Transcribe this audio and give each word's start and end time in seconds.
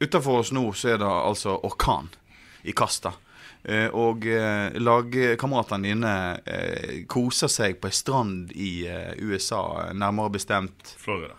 Utenfor 0.00 0.38
oss 0.44 0.52
nå 0.54 0.62
så 0.78 0.92
er 0.94 1.00
det 1.02 1.08
altså 1.08 1.56
orkan 1.66 2.08
i 2.62 2.72
kasta. 2.76 3.12
Eh, 3.64 3.88
og 3.90 4.22
eh, 4.30 4.76
lagkameratene 4.78 5.88
dine 5.90 6.12
eh, 6.46 7.00
koser 7.10 7.50
seg 7.50 7.80
på 7.82 7.90
ei 7.90 7.96
strand 7.96 8.52
i 8.54 8.70
eh, 8.86 9.12
USA, 9.18 9.90
nærmere 9.98 10.30
bestemt 10.38 10.94
Florida. 11.02 11.34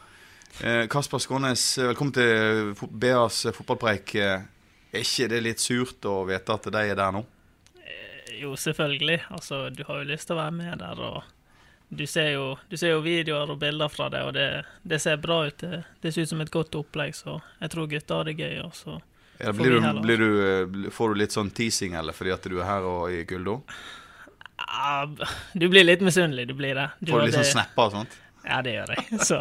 Eh, 0.60 0.84
Kasper 0.92 1.22
Skånes, 1.24 1.64
velkommen 1.80 2.12
til 2.18 2.74
BAs 2.92 3.46
fotballpreik. 3.56 4.16
Eh, 4.20 4.48
Er 4.90 5.04
ikke 5.06 5.28
det 5.30 5.40
litt 5.46 5.62
surt 5.62 6.06
å 6.10 6.24
vite 6.26 6.50
at 6.56 6.64
de 6.74 6.80
er 6.90 6.96
der 6.98 7.12
nå? 7.14 7.20
Jo, 8.40 8.56
selvfølgelig. 8.58 9.20
Altså, 9.30 9.68
du 9.70 9.84
har 9.86 10.00
jo 10.02 10.08
lyst 10.10 10.26
til 10.28 10.34
å 10.36 10.40
være 10.40 10.56
med 10.58 10.80
der, 10.82 11.02
og 11.06 11.24
du 11.90 12.06
ser 12.08 12.32
jo, 12.36 12.44
du 12.70 12.78
ser 12.78 12.92
jo 12.94 13.00
videoer 13.02 13.50
og 13.50 13.60
bilder 13.62 13.90
fra 13.90 14.10
det, 14.14 14.22
og 14.28 14.34
det, 14.36 14.48
det 14.86 15.00
ser 15.02 15.18
bra 15.18 15.40
ut. 15.48 15.58
Det, 15.58 15.84
det 16.04 16.12
ser 16.14 16.22
ut 16.28 16.30
som 16.30 16.42
et 16.44 16.52
godt 16.54 16.76
opplegg, 16.78 17.16
så 17.18 17.40
jeg 17.60 17.72
tror 17.74 17.88
gutta 17.90 18.20
har 18.22 18.30
det 18.30 18.36
gøy. 18.38 18.60
Og 18.66 18.76
så 18.78 19.00
Ja, 19.40 19.54
blir 19.56 19.78
du, 19.80 20.02
blir 20.04 20.18
du, 20.22 20.90
får 20.94 21.14
du 21.16 21.20
litt 21.24 21.34
sånn 21.36 21.50
teasing, 21.56 21.96
eller 21.98 22.14
fordi 22.14 22.34
at 22.36 22.44
du 22.46 22.60
er 22.60 22.68
her 22.68 22.86
og 22.86 23.10
i 23.16 23.24
Guldo? 23.30 23.62
Ja, 24.60 25.06
du 25.56 25.68
blir 25.72 25.86
litt 25.88 26.02
misunnelig, 26.04 26.48
du 26.50 26.54
blir 26.60 26.76
det. 26.76 26.90
Du 27.00 27.14
Får 27.14 27.22
du 27.24 27.26
litt 27.30 27.38
sånn 27.40 27.48
det- 27.48 27.54
snapper 27.56 27.88
og 27.90 27.96
sånt? 27.98 28.18
Ja, 28.46 28.62
det 28.64 28.72
gjør 28.78 28.92
jeg. 28.96 29.20
Så 29.28 29.38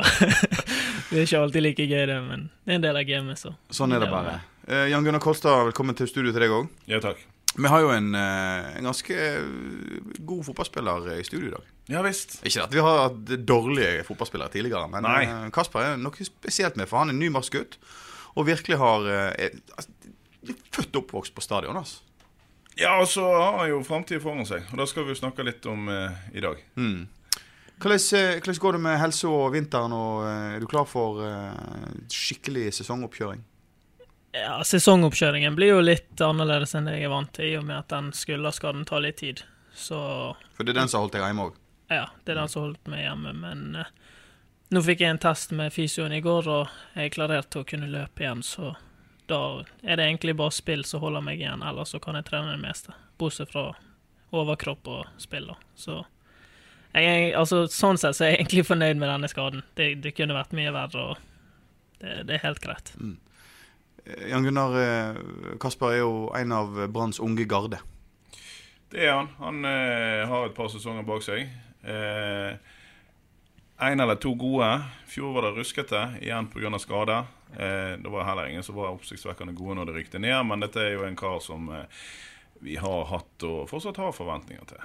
det 1.11 1.19
er 1.21 1.25
ikke 1.27 1.41
alltid 1.43 1.63
like 1.65 1.85
gøy, 1.87 2.05
det, 2.11 2.17
men 2.27 2.49
det 2.67 2.73
er 2.73 2.79
en 2.81 2.87
del 2.89 2.97
av 2.99 3.05
gamet, 3.09 3.39
så. 3.41 3.53
Sånn 3.75 3.95
er 3.95 4.03
det 4.03 4.09
bare. 4.11 4.39
Eh, 4.69 4.87
Jan 4.93 5.05
Gunnar 5.07 5.23
Kolstad, 5.23 5.69
velkommen 5.71 5.97
til 5.99 6.09
studio 6.11 6.33
til 6.35 6.43
deg 6.45 6.55
òg. 6.55 6.67
Ja, 6.91 6.99
takk. 7.05 7.21
Vi 7.59 7.71
har 7.71 7.81
jo 7.85 7.93
en, 7.95 8.11
eh, 8.15 8.67
en 8.79 8.89
ganske 8.91 9.17
god 10.29 10.45
fotballspiller 10.49 11.13
i 11.19 11.23
studio 11.27 11.49
i 11.49 11.55
dag. 11.55 11.71
Ja 11.89 12.03
visst. 12.05 12.39
Ikke 12.45 12.67
at 12.67 12.75
vi 12.75 12.83
har 12.85 13.07
hatt 13.07 13.31
dårlige 13.49 14.03
fotballspillere 14.05 14.53
tidligere, 14.53 14.89
men 14.93 15.07
Nei. 15.09 15.23
eh, 15.25 15.47
Kasper 15.55 15.95
er 15.95 16.01
noe 16.01 16.27
spesielt 16.27 16.77
med, 16.77 16.89
for 16.91 17.01
han 17.01 17.09
er 17.09 17.17
en 17.17 17.23
nymarsk 17.23 17.57
gutt. 17.57 17.79
Og 18.37 18.47
virkelig 18.47 18.77
har 18.79 19.09
eh, 19.09 19.47
er, 19.49 19.57
altså, 19.77 20.13
født 20.77 20.99
og 20.99 21.03
oppvokst 21.07 21.35
på 21.35 21.45
stadion. 21.45 21.79
Altså. 21.81 22.05
Ja, 22.79 23.01
og 23.01 23.09
så 23.11 23.25
har 23.25 23.57
han 23.59 23.71
jo 23.73 23.81
framtida 23.87 24.21
foran 24.23 24.47
seg, 24.47 24.69
og 24.71 24.79
det 24.79 24.89
skal 24.91 25.07
vi 25.07 25.15
jo 25.17 25.19
snakke 25.19 25.47
litt 25.47 25.65
om 25.67 25.89
eh, 25.91 26.21
i 26.37 26.45
dag. 26.45 26.61
Mm. 26.79 27.09
Hvordan, 27.79 28.05
eh, 28.21 28.37
hvordan 28.39 28.61
går 28.63 28.77
det 28.77 28.83
med 28.85 29.01
helse 29.01 29.31
og 29.33 29.53
vinteren, 29.55 29.95
og 29.97 30.27
er 30.29 30.61
du 30.63 30.67
klar 30.71 30.87
for 30.87 31.23
eh, 31.25 31.95
skikkelig 32.13 32.69
sesongoppkjøring? 32.79 33.43
Ja, 34.37 34.59
sesongoppkjøringen 34.63 35.57
blir 35.57 35.73
jo 35.73 35.81
litt 35.83 36.21
annerledes 36.23 36.77
enn 36.77 36.87
det 36.87 36.99
jeg 36.99 37.09
er 37.09 37.15
vant 37.17 37.33
til, 37.35 37.49
i 37.49 37.57
og 37.59 37.65
med 37.67 37.81
at 37.81 37.89
den 37.91 38.13
skulderskaden 38.15 38.85
tar 38.87 39.03
litt 39.03 39.19
tid. 39.25 39.43
Så 39.75 39.99
For 40.55 40.67
det 40.67 40.75
er 40.75 40.83
den 40.83 40.91
som 40.91 41.01
har 41.01 41.07
holdt 41.07 41.17
deg 41.17 41.25
hjemme 41.25 41.49
òg. 41.49 41.57
Ja, 41.89 42.09
det 42.25 42.33
er 42.33 42.41
den 42.43 42.53
som 42.53 42.67
holdt 42.67 42.91
meg 42.91 43.05
hjemme, 43.05 43.33
men 43.37 43.81
eh, 43.81 43.93
nå 44.75 44.83
fikk 44.85 45.01
jeg 45.01 45.15
en 45.15 45.23
test 45.23 45.55
med 45.57 45.73
fysioen 45.73 46.13
i 46.13 46.21
går, 46.25 46.49
og 46.53 46.77
jeg 46.95 47.09
er 47.09 47.15
klarert 47.15 47.51
til 47.53 47.65
å 47.65 47.69
kunne 47.69 47.91
løpe 47.93 48.25
igjen, 48.25 48.45
så 48.45 48.75
da 49.29 49.41
er 49.83 49.99
det 49.99 50.07
egentlig 50.07 50.37
bare 50.37 50.55
spill 50.57 50.85
som 50.89 51.03
holder 51.05 51.25
meg 51.25 51.41
igjen, 51.41 51.65
ellers 51.65 51.93
så 51.95 52.01
kan 52.01 52.17
jeg 52.17 52.29
trene 52.29 52.55
det 52.55 52.63
meste. 52.63 52.95
Bortsett 53.21 53.53
fra 53.53 53.71
overkropp 54.33 54.89
og 54.89 55.21
spill, 55.21 55.51
da. 55.51 55.57
Så 55.77 55.99
jeg, 56.97 57.33
altså, 57.37 57.67
sånn 57.73 58.01
sett 58.01 58.17
så 58.17 58.25
er 58.25 58.33
jeg 58.33 58.43
egentlig 58.43 58.65
fornøyd 58.69 59.01
med 59.01 59.11
denne 59.11 59.29
skaden. 59.31 59.65
Det, 59.77 59.91
det 60.05 60.15
kunne 60.17 60.37
vært 60.37 60.57
mye 60.57 60.73
verre, 60.75 61.05
og 61.11 62.01
det, 62.01 62.23
det 62.29 62.39
er 62.39 62.45
helt 62.47 62.63
greit. 62.65 62.93
Mm. 62.97 63.17
Jan 64.29 64.45
Gunnar 64.45 64.77
eh, 64.81 65.23
Kasper 65.61 65.93
er 65.93 66.01
jo 66.01 66.13
en 66.37 66.55
av 66.57 66.77
Branns 66.93 67.21
unge 67.21 67.45
garde. 67.49 67.81
Det 68.89 69.05
er 69.05 69.13
han. 69.13 69.33
Han 69.43 69.65
eh, 69.69 70.25
har 70.29 70.49
et 70.49 70.57
par 70.57 70.71
sesonger 70.73 71.05
bak 71.09 71.25
seg. 71.25 71.49
Eh, 71.85 72.57
en 73.81 74.01
eller 74.01 74.15
to 74.19 74.33
gode. 74.35 74.71
Fjor 75.07 75.33
var 75.37 75.43
det 75.49 75.55
ruskete, 75.61 76.01
igjen 76.23 76.49
pga. 76.51 76.79
skade. 76.79 77.19
Eh, 77.57 77.97
det 78.03 78.09
var 78.11 78.25
heller 78.25 78.47
ingen 78.51 78.63
som 78.63 78.75
var 78.75 78.91
oppsiktsvekkende 78.97 79.55
gode 79.57 79.75
når 79.79 79.87
det 79.87 79.95
rykte 80.01 80.19
ned, 80.19 80.47
men 80.47 80.61
dette 80.61 80.81
er 80.83 80.93
jo 80.97 81.05
en 81.07 81.17
kar 81.17 81.39
som 81.41 81.69
eh, 81.73 81.85
vi 82.61 82.75
har 82.77 83.05
hatt 83.07 83.43
og 83.47 83.69
fortsatt 83.71 83.97
har 84.03 84.13
forventninger 84.13 84.65
til. 84.67 84.83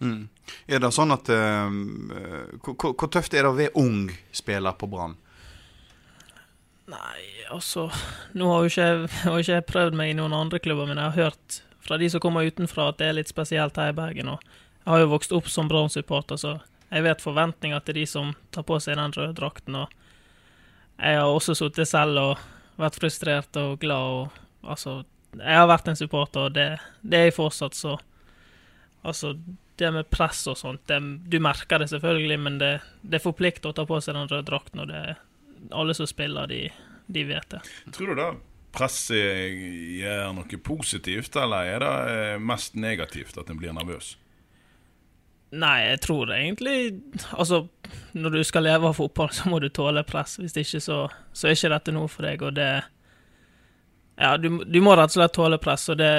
Mm. 0.00 0.28
Er 0.66 0.78
det 0.82 0.90
sånn 0.94 1.10
at 1.14 1.28
eh, 1.30 1.70
eh, 2.18 2.58
hvor, 2.62 3.08
tøft 3.10 3.34
er 3.34 3.42
det 3.46 3.50
å 3.50 3.56
være 3.56 3.74
ung 3.78 4.10
spiller 4.32 4.72
på 4.78 4.86
Brann? 4.90 5.16
Nei, 6.88 7.20
altså 7.52 7.90
Nå 8.38 8.46
har 8.48 8.62
jo 8.64 8.70
ikke, 8.70 8.84
jeg- 8.86 9.40
ikke 9.40 9.52
jeg 9.58 9.66
prøvd 9.68 9.94
meg 9.98 10.10
i 10.10 10.16
noen 10.16 10.32
andre 10.32 10.58
klubber, 10.58 10.86
men 10.88 10.96
jeg 10.96 11.10
har 11.12 11.24
hørt 11.30 11.60
fra 11.84 11.98
de 11.98 12.08
som 12.10 12.20
kommer 12.20 12.46
utenfra 12.48 12.88
at 12.88 12.98
det 12.98 13.08
er 13.08 13.16
litt 13.18 13.28
spesielt 13.28 13.76
her 13.76 13.90
i 13.92 13.96
Bergen. 13.96 14.28
Og 14.28 14.40
har 14.88 15.02
jo 15.02 15.12
vokst 15.12 15.34
opp 15.36 15.48
som 15.52 15.68
Brann-supporter, 15.70 16.40
så 16.40 16.58
jeg 16.88 17.04
vet 17.04 17.22
forventninger 17.22 17.80
til 17.84 18.00
de 18.00 18.06
som 18.08 18.32
tar 18.54 18.64
på 18.68 18.78
seg 18.80 18.96
den 18.96 19.12
røde 19.12 19.36
drakten. 19.36 19.76
Og 19.76 19.92
jeg 20.96 21.20
har 21.20 21.28
også 21.28 21.56
sittet 21.58 21.90
selv 21.90 22.20
og 22.22 22.44
vært 22.80 22.98
frustrert 23.00 23.60
og 23.60 23.78
glad 23.84 24.18
og 24.18 24.44
Altså, 24.68 25.04
jeg 25.38 25.54
har 25.54 25.68
vært 25.70 25.86
en 25.88 25.96
supporter, 25.96 26.48
og 26.48 26.54
det, 26.56 26.64
det 27.00 27.18
er 27.18 27.28
jeg 27.28 27.36
fortsatt, 27.36 27.76
så 27.78 27.94
Altså, 29.06 29.30
det 29.78 29.92
med 29.94 30.08
press 30.10 30.42
og 30.50 30.58
sånt, 30.58 30.82
det, 30.90 30.98
du 31.30 31.38
merker 31.40 31.78
det 31.78 31.86
selvfølgelig, 31.92 32.38
men 32.42 32.58
det, 32.58 32.72
det 33.00 33.22
forplikter 33.22 33.70
å 33.70 33.76
ta 33.76 33.84
på 33.86 34.00
seg 34.02 34.18
den 34.18 34.26
røde 34.28 34.44
drakten, 34.50 34.82
og 34.82 34.90
det 34.90 35.14
alle 35.70 35.94
som 35.94 36.10
spiller, 36.10 36.50
de, 36.50 36.64
de 37.06 37.24
vet 37.28 37.48
det. 37.54 37.60
Tror 37.94 38.10
du 38.12 38.18
da 38.18 38.32
presset 38.74 39.54
gjør 40.02 40.34
noe 40.36 40.60
positivt, 40.66 41.38
eller 41.40 41.70
er 41.70 41.86
det 41.86 42.42
mest 42.42 42.76
negativt 42.76 43.38
at 43.40 43.48
en 43.48 43.62
blir 43.62 43.72
nervøs? 43.78 44.16
Nei, 45.50 45.78
jeg 45.86 46.00
tror 46.04 46.32
egentlig 46.34 47.00
Altså, 47.32 47.62
når 48.12 48.30
du 48.36 48.42
skal 48.44 48.66
leve 48.68 48.90
av 48.90 48.98
fotball, 48.98 49.30
så 49.36 49.48
må 49.48 49.60
du 49.62 49.68
tåle 49.72 50.04
press. 50.04 50.36
Hvis 50.40 50.56
ikke, 50.56 50.80
så, 50.84 51.02
så 51.32 51.48
er 51.48 51.56
ikke 51.56 51.72
dette 51.74 51.94
noe 51.96 52.08
for 52.12 52.28
deg, 52.28 52.44
og 52.44 52.56
det 52.58 52.70
Ja, 54.18 54.36
du, 54.36 54.64
du 54.66 54.80
må 54.82 54.96
rett 54.98 55.12
og 55.12 55.20
slett 55.20 55.36
tåle 55.36 55.60
press, 55.62 55.88
og 55.88 56.00
det 56.00 56.12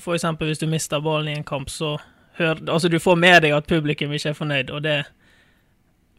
For 0.00 0.16
eksempel 0.16 0.50
hvis 0.50 0.62
du 0.62 0.66
mister 0.70 1.02
ballen 1.02 1.30
i 1.30 1.38
en 1.38 1.46
kamp, 1.46 1.70
så 1.70 1.96
hør 2.38 2.62
Altså, 2.68 2.88
du 2.88 2.98
får 3.02 3.18
med 3.20 3.42
deg 3.44 3.56
at 3.56 3.68
publikum 3.70 4.12
ikke 4.12 4.32
er 4.32 4.38
fornøyd, 4.38 4.70
og 4.70 4.82
det 4.86 5.02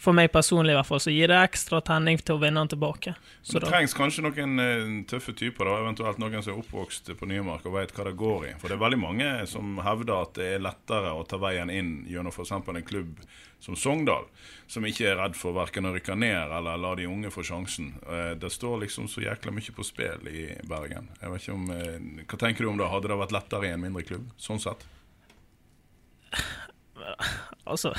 For 0.03 0.11
meg 0.11 0.33
personlig, 0.33 0.73
i 0.73 0.75
hvert 0.75 0.87
fall, 0.89 0.99
så 0.99 1.11
gir 1.13 1.31
det 1.31 1.37
ekstra 1.39 1.79
tenning 1.85 2.17
til 2.19 2.35
å 2.35 2.41
vinne 2.41 2.59
den 2.59 2.73
tilbake. 2.73 3.13
Så 3.39 3.55
det 3.55 3.61
da, 3.63 3.69
trengs 3.71 3.93
kanskje 3.95 4.25
noen 4.25 4.59
eh, 4.59 4.89
tøffe 5.07 5.31
typer, 5.39 5.69
da, 5.69 5.77
eventuelt 5.85 6.19
noen 6.19 6.43
som 6.43 6.51
er 6.57 6.59
oppvokst 6.59 7.13
på 7.15 7.29
Nymark 7.29 7.63
og 7.69 7.77
vet 7.77 7.93
hva 7.95 8.09
det 8.09 8.17
går 8.19 8.49
i. 8.49 8.51
For 8.59 8.67
det 8.67 8.75
er 8.75 8.83
veldig 8.83 8.99
mange 8.99 9.29
som 9.47 9.77
hevder 9.85 10.17
at 10.17 10.35
det 10.35 10.49
er 10.57 10.65
lettere 10.65 11.13
å 11.15 11.23
ta 11.23 11.39
veien 11.39 11.71
inn 11.71 11.93
gjennom 12.11 12.35
f.eks. 12.35 12.51
en 12.51 12.83
klubb 12.83 13.23
som 13.63 13.77
Sogndal, 13.79 14.25
som 14.67 14.83
ikke 14.83 15.07
er 15.07 15.15
redd 15.21 15.37
for 15.39 15.55
verken 15.55 15.87
å 15.87 15.93
rykke 15.95 16.17
ned 16.19 16.51
eller 16.51 16.81
la 16.83 16.91
de 16.99 17.07
unge 17.07 17.31
få 17.31 17.45
sjansen. 17.47 17.93
Eh, 18.03 18.33
Det 18.43 18.51
står 18.51 18.81
liksom 18.83 19.07
så 19.07 19.23
jækla 19.23 19.55
mye 19.55 19.71
på 19.77 19.87
spill 19.87 20.27
i 20.27 20.49
Bergen. 20.67 21.07
Jeg 21.21 21.31
vet 21.31 21.47
ikke 21.47 21.55
om, 21.55 21.71
eh, 21.71 22.25
Hva 22.27 22.41
tenker 22.43 22.67
du 22.67 22.73
om 22.73 22.83
det? 22.83 22.91
Hadde 22.91 23.07
det 23.07 23.21
vært 23.23 23.37
lettere 23.39 23.71
i 23.71 23.73
en 23.77 23.87
mindre 23.87 24.03
klubb, 24.03 24.27
sånn 24.35 24.59
sett? 24.59 24.83
altså 27.71 27.93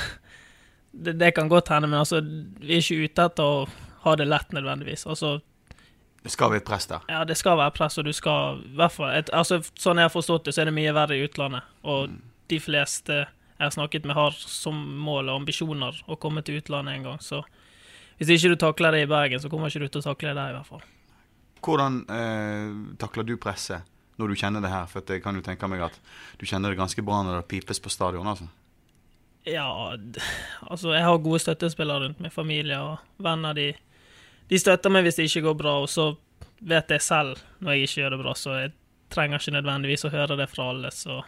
det, 0.95 1.17
det 1.19 1.33
kan 1.35 1.49
godt 1.51 1.69
hende, 1.73 1.89
men 1.91 1.99
altså, 1.99 2.21
vi 2.21 2.77
er 2.77 2.83
ikke 2.83 3.09
ute 3.09 3.27
etter 3.29 3.43
å 3.43 3.65
ha 4.05 4.15
det 4.15 4.27
lett 4.29 4.55
nødvendigvis. 4.55 5.05
Altså, 5.09 5.39
Det 6.23 6.31
skal 6.33 6.49
være 6.49 6.63
et 6.63 6.67
press 6.67 6.87
der. 6.89 7.03
Ja, 7.09 7.23
det 7.25 7.37
skal 7.37 7.57
være 7.57 7.73
press, 7.75 7.97
og 7.97 8.05
du 8.05 8.13
skal 8.13 8.61
i 8.63 8.75
hvert 8.79 8.93
fall 8.95 9.11
et, 9.13 9.29
altså, 9.33 9.61
Sånn 9.77 10.01
jeg 10.01 10.09
har 10.09 10.13
forstått 10.13 10.47
det, 10.47 10.55
så 10.55 10.63
er 10.63 10.71
det 10.71 10.77
mye 10.77 10.93
verre 10.95 11.17
i 11.17 11.25
utlandet. 11.25 11.67
Og 11.83 12.15
de 12.49 12.59
fleste 12.61 13.25
jeg 13.55 13.63
har 13.63 13.71
snakket 13.71 14.05
med, 14.05 14.15
har 14.17 14.35
som 14.35 14.75
mål 14.75 15.29
og 15.29 15.41
ambisjoner 15.41 16.01
å 16.11 16.17
komme 16.19 16.43
til 16.43 16.59
utlandet 16.59 16.97
en 16.97 17.07
gang. 17.07 17.21
Så 17.23 17.43
hvis 18.19 18.31
ikke 18.35 18.51
du 18.53 18.59
takler 18.59 18.95
det 18.95 19.05
i 19.05 19.09
Bergen, 19.11 19.39
så 19.39 19.51
kommer 19.51 19.71
ikke 19.71 19.85
du 19.85 19.93
til 19.93 20.03
å 20.03 20.09
takle 20.09 20.33
det 20.33 20.39
der, 20.39 20.51
i 20.51 20.57
hvert 20.57 20.71
fall. 20.73 20.83
Hvordan 21.65 22.01
eh, 22.13 22.73
takler 23.01 23.25
du 23.27 23.37
presset 23.41 23.87
når 24.19 24.31
du 24.31 24.39
kjenner 24.39 24.63
det 24.63 24.73
her? 24.73 24.89
For 24.91 25.07
jeg 25.07 25.23
kan 25.23 25.35
jo 25.35 25.43
tenke 25.45 25.69
meg 25.71 25.85
at 25.87 25.97
du 26.39 26.45
kjenner 26.45 26.71
det 26.71 26.79
ganske 26.79 27.03
bra 27.05 27.23
når 27.25 27.41
det 27.41 27.49
pipes 27.53 27.79
på 27.79 27.91
stadion. 27.93 28.27
altså. 28.27 28.49
Ja, 29.45 29.97
altså 30.61 30.95
jeg 30.95 31.05
har 31.05 31.17
gode 31.21 31.39
støttespillere 31.43 32.07
rundt 32.07 32.21
meg, 32.23 32.33
familie 32.33 32.79
og 32.81 33.21
venner. 33.21 33.53
De, 33.53 33.67
de 34.49 34.59
støtter 34.59 34.93
meg 34.93 35.05
hvis 35.05 35.19
det 35.19 35.27
ikke 35.29 35.45
går 35.51 35.59
bra, 35.59 35.75
og 35.83 35.91
så 35.91 36.07
vet 36.65 36.89
jeg 36.89 37.03
selv 37.05 37.43
når 37.61 37.75
jeg 37.75 37.87
ikke 37.89 38.01
gjør 38.01 38.15
det 38.15 38.21
bra, 38.23 38.33
så 38.39 38.57
jeg 38.63 38.73
trenger 39.13 39.41
ikke 39.41 39.53
nødvendigvis 39.59 40.07
å 40.07 40.13
høre 40.15 40.39
det 40.39 40.49
fra 40.49 40.71
alle. 40.73 40.89
Så 40.89 41.19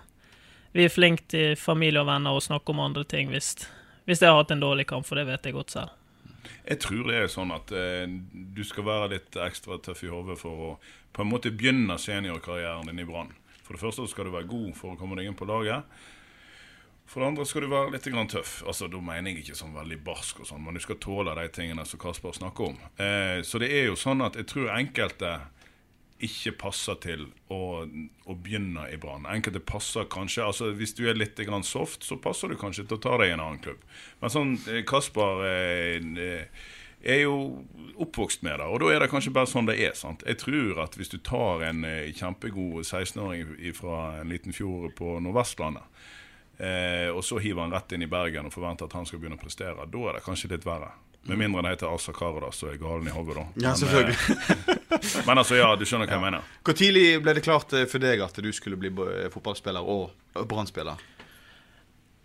vi 0.74 0.88
er 0.88 0.94
flinke 0.94 1.28
til 1.30 1.54
familie 1.62 2.02
og 2.02 2.10
venner 2.10 2.34
å 2.34 2.42
snakke 2.44 2.74
om 2.74 2.82
andre 2.88 3.06
ting 3.06 3.30
hvis, 3.34 3.54
hvis 4.10 4.24
jeg 4.24 4.34
har 4.34 4.42
hatt 4.42 4.56
en 4.56 4.66
dårlig 4.66 4.88
kamp, 4.90 5.06
for 5.06 5.20
det 5.20 5.28
vet 5.30 5.46
jeg 5.46 5.58
godt 5.58 5.78
selv. 5.78 5.94
Jeg 6.68 6.82
tror 6.84 7.08
det 7.08 7.22
er 7.22 7.30
sånn 7.32 7.52
at 7.54 7.72
eh, 7.76 8.10
du 8.32 8.64
skal 8.66 8.86
være 8.88 9.12
litt 9.14 9.38
ekstra 9.46 9.78
tøff 9.84 10.02
i 10.04 10.12
hodet 10.12 10.40
for 10.40 10.68
å 10.68 10.76
på 11.16 11.24
en 11.24 11.30
måte 11.32 11.54
begynne 11.54 11.96
seniorkarrieren 12.02 12.90
din 12.90 13.02
i 13.02 13.08
Brann. 13.08 13.32
For 13.66 13.76
det 13.76 13.82
første 13.82 14.06
skal 14.10 14.28
du 14.28 14.36
være 14.36 14.50
god 14.50 14.74
for 14.78 14.94
å 14.94 15.00
komme 15.00 15.18
deg 15.20 15.30
inn 15.30 15.38
på 15.38 15.48
laget. 15.50 15.86
For 17.08 17.24
det 17.24 17.28
andre 17.32 17.46
skal 17.48 17.64
du 17.64 17.72
være 17.72 17.94
litt 17.96 18.08
tøff. 18.32 18.64
Altså, 18.68 18.88
Da 18.92 19.00
mener 19.00 19.32
jeg 19.32 19.46
ikke 19.46 19.56
sånn 19.56 19.76
veldig 19.76 20.04
barsk, 20.04 20.42
og 20.42 20.48
sånn, 20.50 20.64
men 20.64 20.76
du 20.76 20.80
skal 20.84 21.00
tåle 21.00 21.36
de 21.36 21.48
tingene 21.50 21.86
som 21.86 22.00
Kasper 22.00 22.36
snakker 22.36 22.74
om. 22.74 22.80
Eh, 23.00 23.42
så 23.48 23.60
det 23.60 23.72
er 23.72 23.88
jo 23.88 23.96
sånn 23.96 24.22
at 24.26 24.36
jeg 24.36 24.48
tror 24.52 24.74
enkelte 24.76 25.38
ikke 26.24 26.56
passer 26.58 26.98
til 27.02 27.28
å, 27.54 27.86
å 27.86 28.36
begynne 28.36 28.88
i 28.90 28.98
Brann. 28.98 29.28
Enkelte 29.30 29.62
passer 29.62 30.08
kanskje 30.10 30.48
altså 30.48 30.72
Hvis 30.74 30.96
du 30.98 31.06
er 31.08 31.18
litt 31.18 31.38
soft, 31.64 32.04
så 32.04 32.18
passer 32.18 32.50
du 32.50 32.58
kanskje 32.58 32.88
til 32.88 32.98
å 32.98 33.02
ta 33.02 33.18
deg 33.22 33.30
i 33.30 33.36
en 33.36 33.44
annen 33.44 33.62
klubb. 33.62 33.82
Men 34.22 34.34
sånn, 34.34 34.58
eh, 34.68 34.84
Kasper 34.84 35.46
eh, 35.46 36.48
er 37.06 37.22
jo 37.22 37.64
oppvokst 38.02 38.42
med 38.44 38.60
det, 38.60 38.66
og 38.66 38.82
da 38.82 38.92
er 38.92 39.00
det 39.00 39.12
kanskje 39.12 39.34
bare 39.34 39.50
sånn 39.50 39.70
det 39.70 39.78
er. 39.80 39.94
sant? 39.94 40.26
Jeg 40.26 40.42
tror 40.42 40.82
at 40.84 40.98
hvis 40.98 41.14
du 41.14 41.20
tar 41.22 41.64
en 41.70 41.86
eh, 41.86 42.12
kjempegod 42.18 42.82
16-åring 42.84 43.74
fra 43.78 44.20
en 44.22 44.34
liten 44.34 44.56
fjord 44.56 44.96
på 44.98 45.20
Nordvestlandet, 45.22 45.86
eh, 46.58 47.10
og 47.12 47.24
så 47.26 47.42
hiver 47.44 47.66
han 47.66 47.76
rett 47.76 47.96
inn 47.96 48.06
i 48.06 48.12
Bergen 48.12 48.50
og 48.50 48.54
forventer 48.56 48.90
at 48.90 48.96
han 48.98 49.06
skal 49.10 49.22
begynne 49.22 49.40
å 49.40 49.42
prestere, 49.42 49.90
da 49.90 50.08
er 50.10 50.18
det 50.18 50.24
kanskje 50.26 50.54
litt 50.56 50.66
verre. 50.68 50.94
Med 51.28 51.42
mindre 51.42 51.66
det 51.66 51.74
heter 51.76 51.92
Asa 51.92 52.14
Karadas 52.16 52.62
og 52.64 52.72
er 52.72 52.80
galen 52.80 53.10
i 53.10 53.12
hodet, 53.12 53.36
da. 53.36 53.46
Ja, 53.66 53.76
selvfølgelig. 53.76 54.38
eh, 54.96 55.20
men 55.28 55.42
altså, 55.44 55.58
ja, 55.60 55.74
du 55.76 55.84
skjønner 55.84 56.08
hva 56.08 56.16
jeg 56.16 56.24
mener. 56.24 56.56
Hvor 56.64 56.78
tidlig 56.80 57.06
ble 57.26 57.36
det 57.36 57.44
klart 57.44 57.76
eh, 57.76 57.88
for 57.92 58.04
deg 58.04 58.24
at 58.24 58.40
du 58.40 58.50
skulle 58.56 58.80
bli 58.80 58.94
fotballspiller 59.34 59.84
og 59.84 60.10
brannspiller? 60.34 60.48
Brann-spiller? 60.48 61.06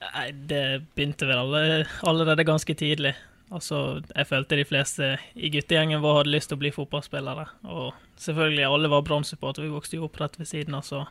Nei, 0.03 0.31
det 0.33 0.65
begynte 0.97 1.29
vel 1.29 1.39
alle, 1.39 1.85
allerede 2.09 2.47
ganske 2.47 2.75
tidlig. 2.79 3.15
Altså, 3.53 4.01
jeg 4.15 4.29
følte 4.31 4.57
de 4.57 4.65
fleste 4.65 5.09
i 5.35 5.51
guttegjengen 5.53 6.01
vår 6.03 6.23
hadde 6.23 6.33
lyst 6.33 6.51
til 6.51 6.59
å 6.59 6.63
bli 6.63 6.73
fotballspillere. 6.75 7.45
Og 7.69 7.93
selvfølgelig, 8.21 8.65
alle 8.67 8.91
var 8.93 9.05
Brann-supportere, 9.07 9.69
vi 9.69 9.75
vokste 9.75 9.99
jo 9.99 10.07
opp 10.09 10.19
rett 10.23 10.39
ved 10.41 10.49
siden 10.49 10.79
av, 10.79 10.87
så 10.89 11.05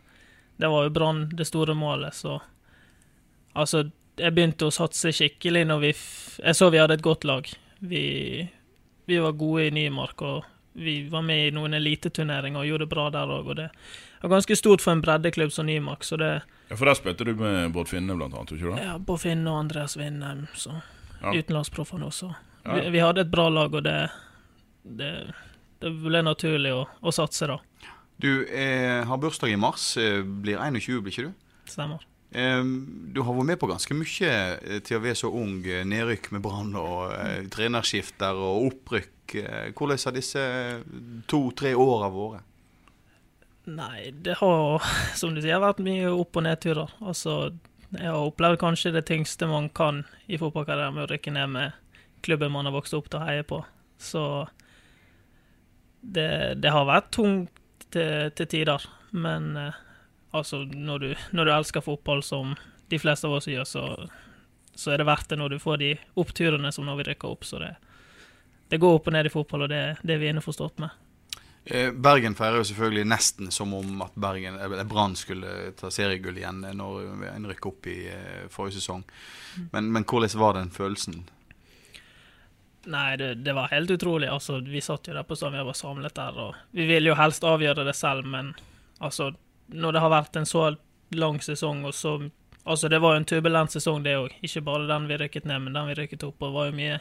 det 0.62 0.69
var 0.71 0.88
jo 0.88 0.94
Brann 0.95 1.27
det 1.38 1.47
store 1.47 1.75
målet, 1.77 2.17
så 2.17 2.39
Altså, 3.56 3.86
jeg 4.19 4.33
begynte 4.36 4.68
å 4.68 4.74
satse 4.74 5.12
skikkelig 5.15 5.65
når 5.68 5.80
vi 5.81 5.89
f 5.95 6.39
Jeg 6.44 6.56
så 6.56 6.69
vi 6.71 6.80
hadde 6.80 6.94
et 6.98 7.03
godt 7.06 7.24
lag. 7.27 7.48
Vi, 7.80 8.03
vi 9.09 9.18
var 9.19 9.31
gode 9.38 9.65
i 9.68 9.71
Nymark, 9.75 10.21
og 10.21 10.45
vi 10.74 11.07
var 11.12 11.21
med 11.27 11.48
i 11.48 11.51
noen 11.56 11.74
eliteturneringer 11.75 12.62
og 12.62 12.68
gjorde 12.69 12.86
det 12.86 12.94
bra 12.94 13.09
der 13.12 13.27
òg, 13.33 13.50
og 13.51 13.57
det 13.59 13.69
var 14.21 14.31
ganske 14.36 14.56
stort 14.56 14.81
for 14.81 14.94
en 14.95 15.01
breddeklubb 15.03 15.51
som 15.51 15.65
Nymark, 15.68 16.03
så 16.07 16.18
det 16.21 16.31
Ja, 16.69 16.75
For 16.77 16.86
der 16.88 16.95
spilte 16.95 17.25
du 17.27 17.33
med 17.36 17.74
Bård 17.75 17.89
Finne, 17.92 18.15
blant 18.15 18.33
annet, 18.33 18.53
ikke 18.56 18.75
det? 18.75 18.83
ja, 18.86 18.98
Bård 18.98 19.19
Finne 19.19 19.51
og 19.51 19.59
Andreas 19.65 19.98
Vindheim, 20.00 20.45
så 20.56 20.77
Ja. 21.21 21.33
utenlandsproffene 21.33 22.06
også. 22.07 22.31
Ja. 22.65 22.74
Vi, 22.77 22.89
vi 22.95 23.00
hadde 23.03 23.21
et 23.25 23.31
bra 23.31 23.50
lag, 23.50 23.74
og 23.74 23.83
det, 23.83 24.09
det, 24.86 25.12
det 25.81 25.92
ble 26.06 26.21
naturlig 26.24 26.71
å, 26.74 26.86
å 27.01 27.12
satse, 27.12 27.50
da. 27.51 27.57
Du 28.21 28.45
eh, 28.45 29.01
har 29.06 29.18
bursdag 29.18 29.51
i 29.51 29.57
mars. 29.57 29.98
Eh, 29.98 30.21
blir 30.24 30.57
21, 30.62 31.01
blir 31.01 31.12
ikke 31.12 31.27
du? 31.27 31.33
Stemmer. 31.65 32.06
Du 32.31 33.19
har 33.21 33.35
vært 33.35 33.47
med 33.49 33.59
på 33.59 33.67
ganske 33.67 33.95
mye 33.97 34.29
eh, 34.31 34.77
til 34.87 34.97
å 34.97 35.03
være 35.03 35.19
så 35.19 35.31
ung. 35.35 35.57
eh, 35.67 35.83
Nedrykk 35.83 36.29
med 36.31 36.43
Brann 36.45 36.69
og 36.79 37.11
eh, 37.11 37.41
trenerskifter 37.51 38.37
og 38.39 38.69
opprykk. 38.69 39.33
Hvordan 39.75 39.99
har 39.99 40.15
disse 40.15 40.41
to-tre 41.31 41.73
åra 41.75 42.09
vært? 42.11 42.47
Nei, 43.71 44.09
det 44.11 44.37
har, 44.39 44.87
som 45.15 45.35
du 45.35 45.41
sier, 45.43 45.59
vært 45.63 45.83
mye 45.83 46.09
opp- 46.11 46.39
og 46.39 46.43
nedturer. 46.47 46.91
Altså, 46.99 47.53
jeg 47.93 48.07
har 48.07 48.25
opplevd 48.25 48.59
kanskje 48.63 48.91
det 48.95 49.05
tyngste 49.07 49.47
man 49.47 49.69
kan 49.69 50.01
i 50.27 50.39
fotballkarrieren 50.41 50.95
med 50.97 51.05
å 51.05 51.11
rykke 51.11 51.31
ned 51.35 51.53
med 51.53 51.77
klubben 52.25 52.51
man 52.51 52.67
har 52.67 52.75
vokst 52.75 52.95
opp 52.97 53.07
til 53.11 53.21
å 53.21 53.27
heie 53.27 53.45
på. 53.47 53.61
Så 54.01 54.23
det, 56.01 56.59
det 56.63 56.73
har 56.73 56.87
vært 56.89 57.11
tungt 57.15 57.87
til, 57.93 58.31
til 58.35 58.51
tider. 58.51 58.87
Men 59.11 59.53
altså, 60.31 60.63
når 60.65 60.99
du, 60.99 61.09
når 61.31 61.47
du 61.47 61.53
elsker 61.55 61.85
fotball, 61.85 62.23
som 62.23 62.55
de 62.91 62.99
fleste 62.99 63.27
av 63.27 63.37
oss 63.39 63.47
gjør, 63.47 63.67
så, 63.67 63.85
så 64.75 64.91
er 64.91 65.01
det 65.01 65.07
verdt 65.07 65.31
det 65.31 65.39
når 65.39 65.55
du 65.55 65.61
får 65.63 65.79
de 65.81 65.93
oppturene 66.19 66.71
som 66.75 66.87
når 66.87 67.01
vi 67.01 67.07
rykker 67.11 67.31
opp. 67.31 67.47
Så 67.47 67.61
det, 67.63 67.75
det 68.71 68.81
går 68.81 68.99
opp 68.99 69.07
og 69.07 69.15
ned 69.15 69.29
i 69.29 69.33
fotball, 69.33 69.67
og 69.67 69.71
det, 69.71 69.83
det 70.03 70.15
er 70.15 70.21
vi 70.23 70.31
innforstått 70.31 70.83
med. 70.83 70.97
Eh, 71.63 71.91
Bergen 71.93 72.33
feirer 72.35 72.57
jo 72.57 72.65
selvfølgelig 72.65 73.05
nesten 73.05 73.51
som 73.53 73.73
om 73.77 73.99
at 74.01 74.15
Bergen, 74.17 74.57
Brann 74.89 75.13
skulle 75.19 75.75
ta 75.77 75.91
seriegull 75.93 76.39
igjen 76.39 76.63
eh, 76.65 76.73
når 76.73 77.27
en 77.29 77.45
rykker 77.51 77.69
opp 77.69 77.89
i 77.91 77.99
eh, 78.09 78.47
forrige 78.49 78.79
sesong. 78.79 79.03
Men, 79.69 79.91
men 79.93 80.07
hvordan 80.07 80.39
var 80.41 80.57
den 80.57 80.73
følelsen? 80.73 81.21
Nei, 82.89 83.13
det, 83.21 83.35
det 83.45 83.53
var 83.53 83.69
helt 83.69 83.93
utrolig. 83.93 84.31
Altså, 84.33 84.57
vi 84.65 84.81
satt 84.81 85.05
jo 85.07 85.13
der 85.13 85.27
på 85.27 85.37
stadion, 85.37 85.59
vi 85.59 85.69
var 85.69 85.77
samlet 85.77 86.17
der, 86.17 86.39
og 86.47 86.57
vi 86.73 86.87
ville 86.89 87.11
jo 87.11 87.19
helst 87.19 87.45
avgjøre 87.45 87.85
det 87.85 87.93
selv, 87.93 88.25
men 88.25 88.55
altså, 88.97 89.29
når 89.71 89.95
det 89.95 90.03
har 90.03 90.13
vært 90.13 90.38
en 90.39 90.47
så 90.50 90.68
lang 91.15 91.41
sesong, 91.41 91.85
og 91.85 91.97
så 91.97 92.19
Altså, 92.62 92.85
det 92.94 93.00
var 93.01 93.15
jo 93.15 93.18
en 93.18 93.25
turbulent 93.25 93.73
sesong, 93.73 94.03
det 94.06 94.12
òg. 94.13 94.35
Ikke 94.45 94.62
bare 94.62 94.85
den 94.85 95.07
vi 95.09 95.15
rykket 95.18 95.47
ned, 95.50 95.63
men 95.63 95.73
den 95.73 95.88
vi 95.89 95.95
rykket 95.97 96.21
opp. 96.27 96.44
Og 96.44 96.51
det 96.51 96.53
var 96.53 96.68
jo 96.68 96.75
mye 96.77 97.00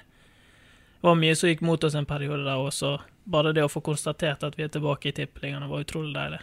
var 1.01 1.17
mye 1.17 1.37
som 1.37 1.49
gikk 1.49 1.61
mot 1.65 1.85
oss 1.85 1.97
en 1.97 2.09
periode 2.09 2.45
der 2.45 2.61
også. 2.61 2.95
Bare 3.31 3.53
det 3.57 3.65
å 3.65 3.73
få 3.73 3.83
konstatert 3.85 4.45
at 4.45 4.57
vi 4.59 4.65
er 4.65 4.73
tilbake 4.73 5.11
i 5.11 5.17
tippeligaen, 5.17 5.69
var 5.69 5.85
utrolig 5.85 6.15
deilig. 6.17 6.41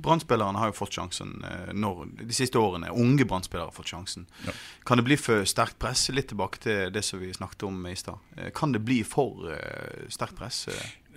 Brann-spillerne 0.00 0.58
har 0.58 0.70
jo 0.70 0.76
fått 0.78 0.96
sjansen 0.96 1.44
eh, 1.44 1.72
når, 1.76 2.06
de 2.22 2.32
siste 2.32 2.58
årene. 2.58 2.88
Unge 2.96 3.26
Brann-spillere 3.28 3.68
har 3.68 3.76
fått 3.76 3.92
sjansen. 3.92 4.24
Ja. 4.46 4.54
Kan 4.88 4.96
det 4.96 5.04
bli 5.04 5.18
for 5.20 5.44
sterkt 5.48 5.76
press? 5.82 6.06
Litt 6.14 6.30
tilbake 6.32 6.62
til 6.62 6.94
det 6.94 7.02
som 7.04 7.20
vi 7.20 7.32
snakket 7.36 7.66
om 7.68 7.82
i 7.90 7.96
stad. 7.98 8.22
Eh, 8.36 8.48
Kan 8.56 8.72
det 8.72 8.80
bli 8.86 9.02
for 9.04 9.50
eh, 9.52 10.06
sterkt 10.08 10.38
press? 10.40 10.62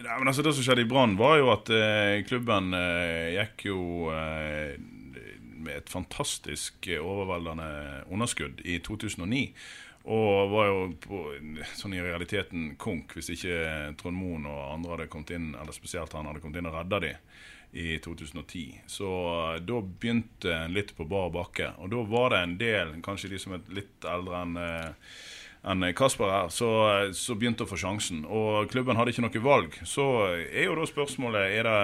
Nei, 0.03 0.17
men 0.19 0.27
altså 0.27 0.43
Det 0.43 0.51
som 0.55 0.65
skjedde 0.65 0.83
i 0.83 0.89
Brann, 0.89 1.15
var 1.19 1.37
jo 1.39 1.51
at 1.53 1.69
eh, 1.71 2.17
klubben 2.27 2.73
eh, 2.75 3.37
gikk 3.37 3.69
jo 3.69 3.79
eh, 4.11 4.75
med 5.63 5.77
et 5.77 5.91
fantastisk 5.91 6.89
eh, 6.91 6.99
overveldende 6.99 8.03
underskudd 8.11 8.59
i 8.67 8.79
2009. 8.83 9.45
Og 10.03 10.51
var 10.51 10.67
jo 10.67 10.79
på, 11.05 11.21
sånn 11.79 11.95
i 11.95 12.03
realiteten 12.03 12.73
konk 12.75 13.15
hvis 13.15 13.31
ikke 13.37 13.93
Trond 14.01 14.19
Moen 14.19 14.49
og 14.51 14.73
andre 14.73 14.97
hadde 14.97 15.11
kommet 15.13 15.31
inn, 15.37 15.53
eller 15.55 15.75
spesielt 15.75 16.11
han 16.17 16.27
hadde 16.27 16.43
kommet 16.43 16.59
inn 16.59 16.67
og 16.67 16.75
redda 16.75 16.99
de 17.05 17.13
i 17.73 17.95
2010. 18.03 18.81
Så 18.91 19.07
eh, 19.07 19.61
da 19.63 19.79
begynte 19.79 20.51
en 20.57 20.75
litt 20.75 20.91
på 20.97 21.07
bar 21.07 21.31
bakke. 21.33 21.71
Og 21.79 21.93
da 21.95 22.03
var 22.11 22.35
det 22.35 22.41
en 22.43 22.57
del, 22.59 22.97
kanskje 23.05 23.31
de 23.31 23.39
som 23.41 23.55
er 23.55 23.63
litt 23.79 24.09
eldre 24.09 24.43
enn 24.43 24.59
eh, 24.59 25.15
enn 25.63 25.87
Kasper 25.95 26.31
her, 26.31 26.51
så, 26.51 26.69
så 27.15 27.35
begynte 27.39 27.63
å 27.63 27.69
få 27.69 27.79
sjansen. 27.79 28.23
Og 28.27 28.69
klubben 28.71 28.99
hadde 28.99 29.13
ikke 29.13 29.25
noe 29.25 29.43
valg. 29.43 29.77
Så 29.87 30.05
er 30.43 30.67
jo 30.67 30.77
da 30.77 30.87
spørsmålet 30.89 31.57
er 31.59 31.69
det, 31.69 31.83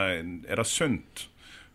er 0.52 0.62
det 0.62 0.68
sunt 0.68 1.28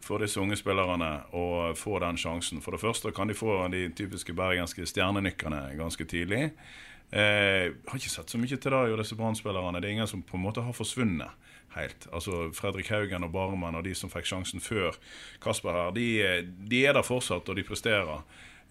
for 0.05 0.21
disse 0.21 0.41
unge 0.41 0.57
spillerne 0.61 1.11
å 1.33 1.73
få 1.79 1.99
den 2.05 2.19
sjansen. 2.21 2.61
For 2.65 2.77
det 2.77 2.83
første 2.83 3.13
kan 3.17 3.31
de 3.31 3.37
få 3.39 3.57
de 3.73 3.87
typiske 3.97 4.37
bergenske 4.37 4.85
stjernenykkerne 4.91 5.63
ganske 5.81 6.05
tidlig. 6.09 6.51
Eh, 7.15 7.71
har 7.87 8.01
ikke 8.01 8.13
sett 8.13 8.33
så 8.33 8.41
mye 8.41 8.57
til 8.59 8.75
det 8.75 8.83
jo 8.91 9.01
disse 9.01 9.17
Brann-spillerne. 9.17 9.81
Det 9.81 9.89
er 9.89 9.97
ingen 9.97 10.11
som 10.11 10.25
på 10.25 10.37
en 10.37 10.45
måte 10.45 10.65
har 10.65 10.77
forsvunnet 10.77 11.33
helt. 11.77 12.09
Altså 12.13 12.49
Fredrik 12.55 12.91
Haugen 12.93 13.27
og 13.27 13.33
Barmen 13.35 13.79
og 13.79 13.85
de 13.87 13.95
som 13.97 14.11
fikk 14.13 14.29
sjansen 14.29 14.63
før 14.63 14.97
Kasper 15.43 15.79
her, 15.79 15.95
de, 15.97 16.09
de 16.69 16.83
er 16.87 16.97
der 16.97 17.07
fortsatt, 17.07 17.49
og 17.49 17.57
de 17.57 17.67
presterer. 17.67 18.25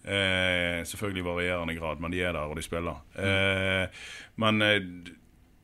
Eh, 0.04 0.82
selvfølgelig 0.84 1.22
i 1.22 1.24
varierende 1.24 1.74
grad, 1.78 2.00
men 2.00 2.12
de 2.12 2.18
er 2.20 2.34
der, 2.36 2.44
og 2.50 2.56
de 2.58 2.62
spiller. 2.62 2.98
Eh, 3.16 3.86
men 4.36 4.60
eh, 4.62 4.80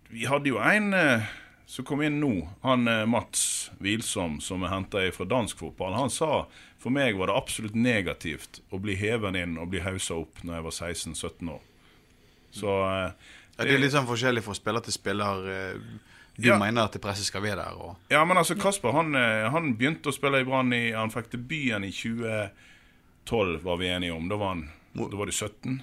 vi 0.08 0.24
hadde 0.24 0.48
jo 0.48 0.56
en 0.64 0.94
eh, 0.96 1.26
som 1.68 1.84
kom 1.84 2.00
inn 2.02 2.16
nå, 2.22 2.30
han 2.64 2.88
eh, 2.88 3.02
Mats 3.06 3.42
Hvilsom, 3.84 4.38
som 4.40 4.64
er 4.64 4.72
henta 4.72 5.02
fra 5.12 5.26
dansk 5.28 5.60
fotball. 5.60 5.92
Han 5.98 6.08
sa 6.10 6.46
for 6.80 6.88
meg 6.96 7.18
var 7.20 7.28
det 7.28 7.36
absolutt 7.36 7.76
negativt 7.76 8.62
å 8.72 8.80
bli 8.80 8.94
hevet 8.96 9.36
inn 9.36 9.58
og 9.60 9.68
bli 9.74 9.82
hausa 9.84 10.16
opp 10.22 10.40
når 10.42 10.56
jeg 10.56 10.64
var 10.64 10.78
16-17 10.78 11.52
år. 11.52 11.60
Så 12.56 12.78
eh, 12.88 13.10
Ja, 13.60 13.66
det 13.66 13.74
er 13.76 13.82
litt 13.84 13.92
sånn 13.92 14.08
forskjellig 14.08 14.40
fra 14.46 14.54
spiller 14.56 14.80
til 14.86 14.94
spiller. 14.96 15.44
Du 16.40 16.46
Ja. 16.48 16.56
mener 16.56 16.86
at 16.88 16.94
det 16.96 17.02
presset 17.04 17.26
skal 17.28 17.42
være 17.44 17.60
der. 17.60 17.76
Og 17.76 17.96
Ja, 18.08 18.24
men 18.24 18.38
altså 18.40 18.56
Kasper 18.56 18.96
han, 18.96 19.12
han 19.52 19.74
begynte 19.76 20.08
å 20.08 20.16
spille 20.16 20.40
i 20.40 20.46
Brann 20.48 20.72
Han 20.96 21.12
fikk 21.12 21.28
debuten 21.36 21.84
i 21.84 21.92
2012, 23.24 23.62
var 23.62 23.76
vi 23.76 23.88
enige 23.88 24.12
om. 24.12 24.28
Da 24.28 24.36
var, 24.36 24.54
han, 24.54 24.70
da 24.92 25.16
var 25.16 25.26
det 25.26 25.32
17? 25.32 25.82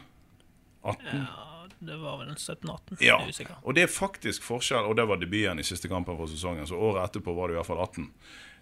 18? 0.81 1.05
Ja, 1.13 1.67
Det 1.79 1.97
var 1.97 2.17
vel 2.17 2.33
17-18. 2.33 2.97
Ja, 2.99 3.19
og 3.61 3.75
det 3.77 3.83
er 3.85 3.91
faktisk 3.91 4.43
forskjell, 4.43 4.87
og 4.89 4.95
det 4.97 5.05
var 5.05 5.19
debuten 5.21 5.59
i 5.61 5.65
siste 5.67 5.89
kampen 5.91 6.17
for 6.17 6.29
sesongen, 6.31 6.65
så 6.67 6.79
året 6.79 7.03
etterpå 7.05 7.35
var 7.37 7.47
det 7.47 7.57
i 7.57 7.59
hvert 7.59 7.69
fall 7.69 7.83
18. 7.83 8.07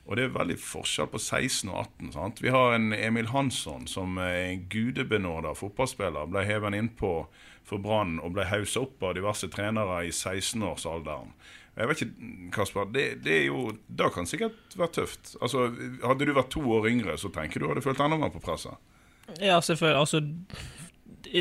Og 0.06 0.18
det 0.18 0.26
er 0.28 0.34
veldig 0.36 0.58
forskjell 0.62 1.08
på 1.10 1.22
16 1.22 1.70
og 1.72 1.80
18. 1.80 2.12
sant? 2.14 2.42
Vi 2.44 2.52
har 2.54 2.76
en 2.76 2.94
Emil 2.94 3.32
Hansson 3.32 3.88
som 3.90 4.20
er 4.22 4.52
en 4.52 4.66
gudebenåda 4.70 5.56
fotballspiller. 5.58 6.28
Ble 6.30 6.44
hevet 6.46 6.78
innpå 6.78 7.14
for 7.66 7.82
Brann 7.82 8.20
og 8.22 8.36
ble 8.36 8.46
haussa 8.52 8.84
opp 8.86 9.02
av 9.02 9.16
diverse 9.18 9.50
trenere 9.50 10.04
i 10.06 10.12
16-årsalderen. 10.14 11.34
Jeg 11.76 11.88
vet 11.90 12.02
ikke, 12.02 12.28
Kasper, 12.56 12.86
det, 12.94 13.06
det 13.26 13.46
jo, 13.50 13.66
det 13.88 14.14
kan 14.16 14.26
sikkert 14.26 14.76
være 14.80 14.94
tøft. 15.02 15.34
Altså, 15.44 15.66
Hadde 16.06 16.26
du 16.26 16.32
vært 16.34 16.50
to 16.54 16.62
år 16.72 16.88
yngre, 16.88 17.18
så 17.20 17.28
tenker 17.36 17.60
du 17.60 17.68
hadde 17.68 17.84
følt 17.84 18.00
enda 18.00 18.16
mer 18.22 18.30
på 18.32 18.40
presset. 18.40 18.78
Ja, 19.42 19.58
selvfølgelig. 19.60 20.00
Altså, 20.00 20.22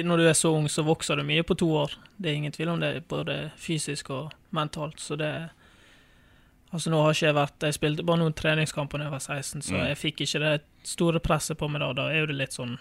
når 0.05 0.17
du 0.17 0.25
er 0.27 0.33
så 0.35 0.51
ung, 0.57 0.67
så 0.73 0.83
vokser 0.83 1.17
du 1.17 1.23
mye 1.29 1.45
på 1.47 1.55
to 1.61 1.69
år. 1.85 1.93
Det 2.19 2.31
er 2.33 2.35
ingen 2.41 2.53
tvil 2.53 2.69
om 2.73 2.81
det, 2.83 3.05
både 3.09 3.51
fysisk 3.57 4.11
og 4.11 4.33
mentalt. 4.51 4.99
Så 5.01 5.17
det 5.21 5.35
Altså, 6.75 6.91
nå 6.91 6.99
har 7.05 7.13
ikke 7.15 7.27
jeg 7.29 7.35
vært 7.37 7.63
Jeg 7.69 7.75
spilte 7.77 8.03
bare 8.03 8.19
noen 8.19 8.33
treningskamper 8.35 8.99
da 8.99 9.05
jeg 9.05 9.13
var 9.13 9.21
16, 9.23 9.61
så 9.63 9.75
Mm. 9.77 9.85
jeg 9.87 9.97
fikk 10.01 10.21
ikke 10.25 10.41
det 10.43 10.63
store 10.83 11.21
presset 11.21 11.57
på 11.61 11.69
meg 11.71 11.79
da. 11.85 11.93
Da 11.93 12.09
er 12.11 12.19
jo 12.25 12.27
det 12.27 12.35
litt 12.41 12.51
sånn 12.57 12.79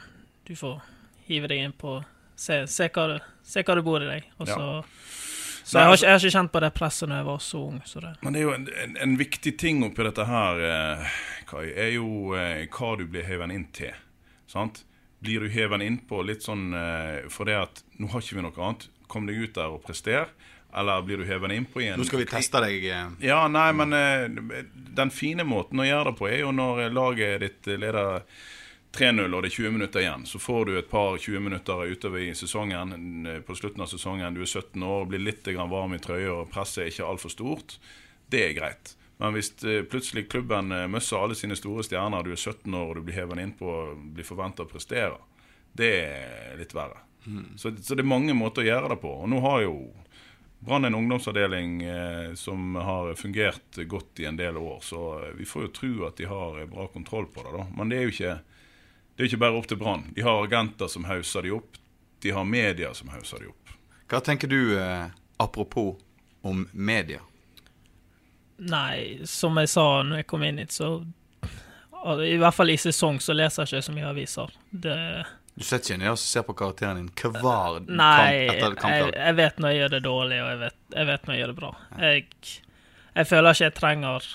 Du 0.47 0.55
får 0.55 0.81
hive 1.27 1.47
deg 1.47 1.59
inn 1.61 1.73
på 1.77 1.99
Se, 2.35 2.65
se, 2.65 2.87
hva, 2.89 3.19
se 3.43 3.61
hva 3.61 3.75
det 3.75 3.83
bor 3.85 4.01
i 4.01 4.07
deg. 4.09 4.23
Og 4.39 4.47
Ja. 4.47 4.81
Så 5.63 5.77
Nei, 5.77 5.83
jeg 5.83 5.87
har, 5.89 5.95
ikke, 5.97 6.05
jeg 6.05 6.11
har 6.13 6.23
ikke 6.23 6.35
kjent 6.37 6.51
på 6.53 6.61
det 6.63 6.71
presset 6.75 7.09
når 7.09 7.21
jeg 7.21 7.27
var 7.31 7.43
så 7.45 7.59
ung. 7.69 7.81
Så 7.87 8.01
det 8.03 8.13
Men 8.21 8.33
det 8.35 8.41
er 8.41 8.47
jo 8.47 8.53
en, 8.57 8.65
en, 8.85 8.95
en 9.07 9.17
viktig 9.19 9.53
ting 9.59 9.83
oppi 9.87 10.03
dette 10.07 10.25
her, 10.27 10.63
eh, 10.69 11.19
Kai, 11.49 11.65
er 11.71 11.93
jo 11.95 12.33
eh, 12.37 12.65
hva 12.73 12.89
du 12.99 13.05
blir 13.07 13.23
hevet 13.27 13.53
inn 13.55 13.67
til. 13.75 13.93
Sant? 14.51 14.83
Blir 15.23 15.45
du 15.45 15.53
hevet 15.53 15.81
inn 15.85 16.01
på 16.09 16.19
litt 16.27 16.43
sånn 16.43 16.73
eh, 16.75 17.29
for 17.31 17.47
det 17.47 17.55
at 17.61 17.83
nå 17.99 18.09
har 18.11 18.23
ikke 18.25 18.39
vi 18.41 18.43
noe 18.43 18.59
annet, 18.59 18.89
kom 19.07 19.27
deg 19.29 19.39
ut 19.39 19.55
der 19.55 19.71
og 19.71 19.83
prester? 19.85 20.27
Eller 20.73 21.03
blir 21.05 21.21
du 21.21 21.27
hevet 21.29 21.53
inn 21.53 21.67
på 21.69 21.83
i 21.85 21.91
Nå 21.93 22.03
skal 22.07 22.23
vi 22.23 22.25
teste 22.31 22.59
deg. 22.63 22.83
eh. 22.89 23.09
Ja, 23.21 23.43
nei, 23.47 23.67
men 23.77 23.93
eh, 23.93 24.63
den 24.97 25.11
fine 25.13 25.45
måten 25.45 25.79
å 25.79 25.85
gjøre 25.85 26.11
det 26.11 26.17
på 26.17 26.27
er 26.31 26.39
jo 26.41 26.51
når 26.55 26.87
laget 26.95 27.43
ditt 27.45 27.69
leder 27.77 28.23
3-0 28.93 29.25
og 29.25 29.41
det 29.41 29.49
er 29.49 29.55
20 29.57 29.71
minutter 29.73 30.03
igjen. 30.03 30.25
Så 30.29 30.39
får 30.41 30.65
du 30.65 30.75
et 30.77 30.89
par 30.89 31.17
20 31.17 31.39
minutter 31.41 31.85
utover 31.89 32.25
i 32.25 32.33
sesongen. 32.37 33.25
eh, 33.25 33.39
På 33.41 33.55
slutten 33.57 33.81
av 33.81 33.89
sesongen, 33.89 34.33
du 34.33 34.41
er 34.41 34.49
17 34.49 34.83
år 34.83 35.07
blir 35.09 35.23
litt 35.23 35.47
varm 35.47 35.93
i 35.93 36.01
trøya 36.01 36.33
og 36.41 36.51
presset 36.53 36.83
er 36.83 36.91
ikke 36.91 37.07
altfor 37.09 37.33
stort. 37.33 37.79
Det 38.29 38.43
er 38.49 38.53
greit. 38.57 38.95
Men 39.17 39.33
hvis 39.33 39.51
eh, 39.63 39.83
plutselig 39.83 40.27
klubben 40.29 40.71
eh, 40.71 40.87
møsser 40.87 41.17
alle 41.17 41.35
sine 41.35 41.55
store 41.55 41.83
stjerner, 41.85 42.23
du 42.23 42.33
er 42.33 42.39
17 42.39 42.73
år 42.73 42.89
og 42.89 42.95
du 42.95 43.07
blir 43.07 43.17
hevet 43.21 43.41
innpå 43.41 43.73
blir 44.13 44.27
forventa 44.27 44.65
å 44.65 44.69
prestere, 44.69 45.17
det 45.73 45.91
er 46.03 46.57
litt 46.59 46.73
verre. 46.75 47.01
Så, 47.55 47.71
så 47.81 47.95
det 47.95 48.03
er 48.03 48.09
mange 48.09 48.33
måter 48.35 48.61
å 48.61 48.67
gjøre 48.67 48.89
det 48.93 48.99
på. 49.01 49.11
Og 49.23 49.29
nå 49.31 49.39
har 49.45 49.61
jo 49.63 49.75
Brann 50.63 50.85
en 50.85 50.95
ungdomsavdeling 50.95 51.81
eh, 51.83 52.33
som 52.39 52.75
har 52.75 53.15
fungert 53.19 53.79
godt 53.87 54.19
i 54.23 54.25
en 54.29 54.37
del 54.39 54.57
år, 54.57 54.77
så 54.79 54.99
vi 55.35 55.47
får 55.47 55.65
jo 55.65 55.71
tro 55.75 55.91
at 56.07 56.19
de 56.21 56.27
har 56.29 56.61
bra 56.71 56.85
kontroll 56.87 57.27
på 57.27 57.43
det. 57.43 57.51
da. 57.57 57.65
Men 57.75 57.91
det 57.91 57.97
er 57.97 58.05
jo 58.07 58.13
ikke, 58.13 58.35
det 59.15 59.23
er 59.23 59.29
ikke 59.29 59.41
bare 59.43 59.57
opp 59.59 59.67
til 59.69 59.77
Brann. 59.77 60.07
De 60.15 60.21
har 60.25 60.43
agenter 60.43 60.87
som 60.89 61.03
hauser 61.05 61.45
de 61.45 61.51
opp. 61.53 61.77
De 62.23 62.31
har 62.33 62.43
media 62.47 62.93
som 62.97 63.09
hauser 63.13 63.39
de 63.43 63.51
opp. 63.51 63.73
Hva 64.09 64.19
tenker 64.23 64.47
du, 64.51 64.77
eh, 64.79 65.07
apropos 65.41 65.95
om 66.43 66.65
media? 66.73 67.19
Nei, 68.63 69.19
som 69.25 69.57
jeg 69.57 69.69
sa 69.73 69.85
når 70.05 70.21
jeg 70.21 70.27
kom 70.29 70.43
inn 70.45 70.59
hit, 70.61 70.71
så 70.75 70.89
I 72.03 72.35
hvert 72.37 72.55
fall 72.55 72.69
i 72.73 72.77
sesong 72.79 73.19
så 73.23 73.33
leser 73.35 73.63
jeg 73.63 73.79
ikke 73.79 73.87
så 73.87 73.95
mye 73.95 74.09
aviser. 74.11 74.53
Det 74.71 74.97
Du 75.55 75.63
setter 75.63 75.93
ikke 75.93 75.99
ned 76.01 76.11
og 76.11 76.19
ser 76.19 76.43
på 76.47 76.55
karakteren 76.57 76.97
din 76.99 77.09
hver 77.13 77.79
Nei, 77.87 78.47
kamp 78.49 78.53
etter 78.53 78.67
jeg, 78.67 78.77
kampdag? 78.81 79.11
jeg 79.19 79.35
vet 79.39 79.59
når 79.61 79.69
jeg 79.73 79.79
gjør 79.81 79.91
det 79.93 80.01
dårlig, 80.07 80.39
og 80.43 80.49
jeg 80.49 80.59
vet, 80.63 80.77
jeg 80.97 81.09
vet 81.11 81.27
når 81.27 81.33
jeg 81.35 81.41
gjør 81.43 81.51
det 81.53 81.59
bra. 81.59 81.71
Jeg, 81.99 82.25
jeg 83.15 83.29
føler 83.29 83.53
ikke 83.57 83.67
jeg 83.67 83.75
trenger 83.77 84.29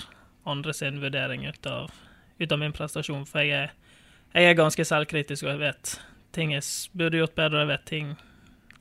andre 0.49 0.75
sin 0.79 1.01
vurdering 1.03 1.47
ut 1.49 1.67
av, 1.67 1.91
ut 2.41 2.53
av 2.55 2.63
min 2.63 2.73
prestasjon, 2.77 3.27
for 3.29 3.43
jeg 3.45 3.51
er, 3.67 3.75
jeg 4.35 4.45
er 4.51 4.55
ganske 4.59 4.85
selvkritisk, 4.85 5.45
og 5.45 5.51
jeg 5.55 5.59
vet 5.63 6.01
ting 6.33 6.53
jeg 6.53 6.63
burde 6.97 7.19
gjort 7.23 7.35
bedre, 7.39 7.63
jeg 7.65 7.69
vet 7.73 7.85
ting 7.89 8.17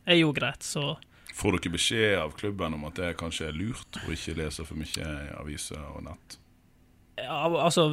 jeg 0.07 0.19
gjorde 0.23 0.39
greit, 0.41 0.63
så 0.63 0.95
Får 1.37 1.51
du 1.53 1.57
ikke 1.59 1.73
beskjed 1.75 2.15
av 2.17 2.31
klubben 2.33 2.73
om 2.73 2.85
at 2.87 2.95
det 2.97 3.11
kanskje 3.19 3.47
er 3.51 3.53
lurt 3.53 3.99
å 4.01 4.09
ikke 4.09 4.33
lese 4.39 4.63
for 4.65 4.73
mye 4.79 5.09
aviser 5.37 5.77
og 5.93 5.99
nett? 6.07 6.37
Ja, 7.21 7.43
altså 7.61 7.83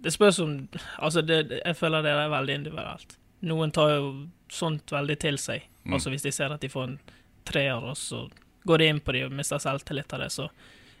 Det 0.00 0.12
spørs 0.12 0.38
om 0.40 0.68
Altså, 0.98 1.20
det, 1.22 1.48
det- 1.48 1.60
jeg 1.64 1.76
føler 1.76 2.02
det 2.02 2.10
er 2.12 2.28
veldig 2.32 2.54
individuelt. 2.54 3.16
Noen 3.42 3.70
tar 3.72 3.90
jo 3.96 4.28
sånt 4.48 4.86
veldig 4.92 5.18
til 5.20 5.36
seg. 5.38 5.62
Mm. 5.84 5.92
Altså 5.94 6.10
hvis 6.10 6.22
de 6.22 6.32
ser 6.32 6.52
at 6.52 6.60
de 6.60 6.68
får 6.68 6.84
en 6.88 6.98
treer, 7.44 7.74
og 7.84 7.96
så 7.96 8.30
går 8.66 8.78
de 8.78 8.84
inn 8.88 9.00
på 9.00 9.12
de 9.12 9.24
og 9.26 9.32
mister 9.32 9.58
selvtillit 9.58 10.12
av 10.12 10.20
det, 10.20 10.30
så 10.32 10.48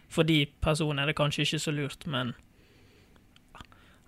for 0.08 0.22
de 0.24 0.44
personene 0.60 1.02
er 1.02 1.06
det 1.06 1.16
kanskje 1.16 1.42
ikke 1.46 1.60
så 1.64 1.72
lurt, 1.72 2.06
men 2.06 2.34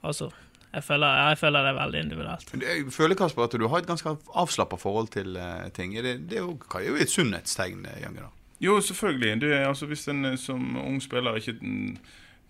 altså 0.05 0.31
jeg 0.75 0.85
føler, 0.85 1.29
jeg 1.31 1.39
føler 1.41 1.65
det 1.65 1.71
er 1.71 1.79
veldig 1.79 2.01
individuelt. 2.05 2.51
Jeg 2.63 2.93
føler 2.93 3.17
Kasper, 3.17 3.47
at 3.47 3.55
du 3.57 3.67
har 3.69 3.81
et 3.81 3.89
ganske 3.89 4.13
avslappa 4.37 4.77
forhold 4.77 5.09
til 5.15 5.39
eh, 5.41 5.69
ting. 5.77 5.95
Det, 5.95 6.17
det 6.29 6.41
er 6.41 6.45
jo, 6.45 6.97
et 7.01 7.13
sunnhetstegn, 7.13 7.87
eh, 7.87 8.03
Jange. 8.03 8.27
da. 8.27 8.53
Jo, 8.61 8.81
selvfølgelig. 8.81 9.41
Det, 9.41 9.53
altså, 9.69 9.87
hvis 9.87 10.07
en 10.13 10.25
eh, 10.33 10.39
som 10.41 10.77
ung 10.83 11.01
spiller 11.03 11.39
ikke 11.41 11.57
mm, 11.61 11.97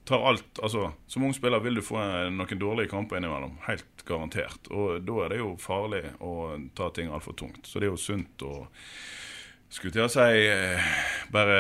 tar 0.07 0.23
alt 0.27 0.61
altså, 0.63 0.93
Som 1.07 1.27
ung 1.27 1.35
spiller 1.35 1.63
vil 1.63 1.79
du 1.79 1.83
få 1.87 2.03
noen 2.31 2.61
dårlige 2.63 2.91
kamper 2.91 3.21
innimellom. 3.21 3.59
Helt 3.69 4.07
garantert. 4.09 4.71
Og 4.71 5.07
da 5.07 5.23
er 5.25 5.35
det 5.35 5.43
jo 5.43 5.55
farlig 5.63 6.03
å 6.19 6.57
ta 6.75 6.91
ting 6.95 7.13
altfor 7.13 7.39
tungt. 7.39 7.67
Så 7.67 7.79
det 7.79 7.91
er 7.91 7.95
jo 7.95 8.01
sunt 8.01 8.43
å 8.43 8.67
skulle 9.71 9.93
til 9.95 10.07
å 10.07 10.11
si 10.11 10.47
bare 11.35 11.59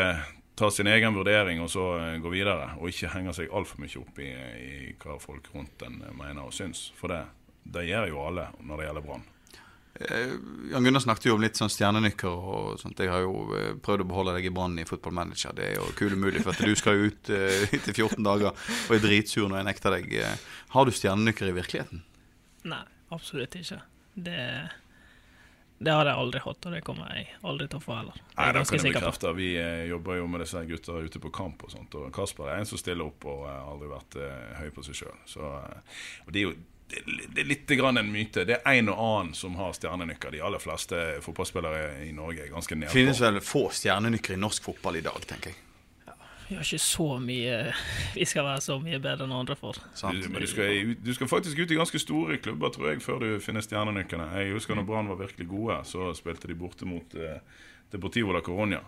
ta 0.57 0.71
sin 0.73 0.89
egen 0.89 1.15
vurdering 1.15 1.61
og 1.61 1.71
så 1.71 1.85
går 2.01 2.21
gå 2.25 2.33
videre. 2.33 2.71
Og 2.81 2.91
ikke 2.91 3.13
henge 3.13 3.35
seg 3.37 3.53
altfor 3.53 3.83
mye 3.83 4.01
opp 4.01 4.21
i, 4.25 4.31
i 4.33 4.93
hva 5.03 5.19
folk 5.23 5.51
rundt 5.55 5.87
en 5.87 6.01
eh, 6.03 6.15
mener 6.17 6.47
og 6.49 6.55
syns. 6.57 6.89
For 6.99 7.13
det, 7.13 7.23
det 7.77 7.89
gjør 7.91 8.11
jo 8.13 8.23
alle 8.25 8.51
når 8.65 8.81
det 8.81 8.89
gjelder 8.89 9.07
Brann. 9.07 9.27
Eh, 10.01 10.33
Jan 10.73 10.85
Gunnar 10.85 11.01
snakket 11.01 11.29
jo 11.31 11.37
om 11.37 11.45
litt 11.45 11.57
sånn 11.57 11.73
stjernenykker 11.73 12.29
og 12.33 12.81
sånt. 12.81 13.01
Jeg 13.01 13.13
har 13.13 13.23
jo 13.25 13.47
eh, 13.57 13.71
prøvd 13.83 14.05
å 14.05 14.09
beholde 14.11 14.35
deg 14.37 14.49
i 14.49 14.55
Brann 14.57 14.77
i 14.81 14.87
Football 14.89 15.17
Manager. 15.17 15.55
Det 15.57 15.71
er 15.71 15.79
jo 15.79 15.87
kul 15.99 16.17
umulig, 16.17 16.43
for 16.45 16.53
at 16.53 16.65
du 16.65 16.77
skal 16.79 16.99
jo 16.99 17.11
ut 17.13 17.33
eh, 17.33 17.69
etter 17.77 17.93
14 17.95 18.21
dager 18.27 18.53
og 18.53 18.97
er 18.97 19.05
dritsur 19.05 19.49
når 19.49 19.63
jeg 19.63 19.69
nekter 19.71 19.97
deg. 19.97 20.11
Eh, 20.21 20.49
Har 20.75 20.89
du 20.89 20.93
stjernenykker 20.93 21.53
i 21.53 21.57
virkeligheten? 21.57 22.03
Nei, 22.69 22.83
absolutt 23.15 23.57
ikke. 23.57 23.81
Det, 24.17 24.41
det 25.78 25.92
har 25.92 26.09
jeg 26.09 26.16
aldri 26.16 26.40
hatt, 26.40 26.66
og 26.66 26.73
det 26.73 26.78
kommer 26.85 27.11
jeg 27.12 27.26
aldri 27.45 27.66
til 27.68 27.80
å 27.80 27.85
få 27.85 27.99
heller. 27.99 28.21
Nei, 28.37 28.47
det 28.56 28.62
kan 28.68 28.78
jeg 28.80 28.95
bekrefte. 28.95 29.33
Vi 29.37 29.50
eh, 29.61 29.83
jobber 29.90 30.16
jo 30.16 30.28
med 30.33 30.40
disse 30.40 30.62
gutta 30.68 30.97
ute 31.04 31.21
på 31.21 31.33
kamp 31.37 31.66
og 31.66 31.75
sånt. 31.75 31.99
Og 32.00 32.09
Kasper 32.16 32.49
er 32.49 32.62
en 32.62 32.71
som 32.71 32.80
stiller 32.80 33.04
opp 33.04 33.26
og 33.28 33.45
har 33.45 33.66
aldri 33.75 33.90
vært 33.90 34.16
eh, 34.25 34.54
høy 34.62 34.71
på 34.73 34.87
seg 34.87 35.02
sjøl. 35.02 35.21
Eh, 35.37 36.00
det 36.33 36.40
er 36.40 36.49
jo 36.49 36.54
det, 36.87 37.02
det 37.35 37.42
er 37.42 37.50
litt 37.50 37.76
grann 37.76 38.00
en 38.00 38.09
myte. 38.09 38.47
Det 38.49 38.61
er 38.62 38.78
en 38.78 38.88
og 38.95 39.04
annen 39.04 39.37
som 39.37 39.59
har 39.61 39.76
stjernenykker. 39.76 40.33
De 40.33 40.42
aller 40.49 40.62
fleste 40.62 41.02
fotballspillere 41.26 42.06
i 42.06 42.12
Norge 42.16 42.47
er 42.47 42.52
ganske 42.54 42.78
Det 42.87 42.95
finnes 42.95 43.21
vel 43.21 43.42
få 43.45 43.66
stjernenykker 43.75 44.38
i 44.38 44.40
norsk 44.40 44.71
fotball 44.71 45.02
i 45.02 45.04
dag, 45.04 45.18
tenker 45.28 45.52
jeg. 45.52 45.66
Vi 46.49 46.55
har 46.55 46.62
ikke 46.62 46.79
så 46.79 47.07
mye 47.23 47.57
Vi 48.19 48.26
skal 48.29 48.47
være 48.47 48.62
så 48.62 48.79
mye 48.83 49.00
bedre 49.03 49.26
enn 49.26 49.35
andre 49.35 49.57
for. 49.59 49.79
Sant? 49.99 50.21
Du, 50.23 50.29
men 50.31 50.45
du 50.45 50.50
skal, 50.50 50.95
du 51.03 51.12
skal 51.17 51.31
faktisk 51.31 51.59
ut 51.59 51.73
i 51.75 51.79
ganske 51.79 52.00
store 52.03 52.38
klubber, 52.43 52.71
tror 52.75 52.93
jeg, 52.93 53.03
før 53.05 53.23
du 53.25 53.29
finner 53.43 53.65
stjernenykkene. 53.65 54.29
Jeg 54.38 54.55
husker 54.57 54.79
når 54.79 54.87
Brann 54.88 55.11
var 55.11 55.21
virkelig 55.21 55.49
gode, 55.50 55.81
så 55.88 56.12
spilte 56.17 56.50
de 56.50 56.59
borte 56.59 56.88
mot 56.88 57.19
eh, 57.19 57.41
Deportivo 57.93 58.35
la 58.35 58.45
Coronia. 58.47 58.85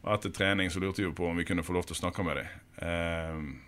Og 0.00 0.14
etter 0.14 0.32
trening 0.32 0.70
så 0.72 0.80
lurte 0.80 1.04
vi 1.04 1.10
på 1.12 1.26
om 1.28 1.36
vi 1.36 1.44
kunne 1.48 1.64
få 1.66 1.74
lov 1.76 1.88
til 1.88 1.98
å 1.98 2.00
snakke 2.04 2.24
med 2.24 2.40
dem. 2.40 2.54
Eh, 2.86 3.66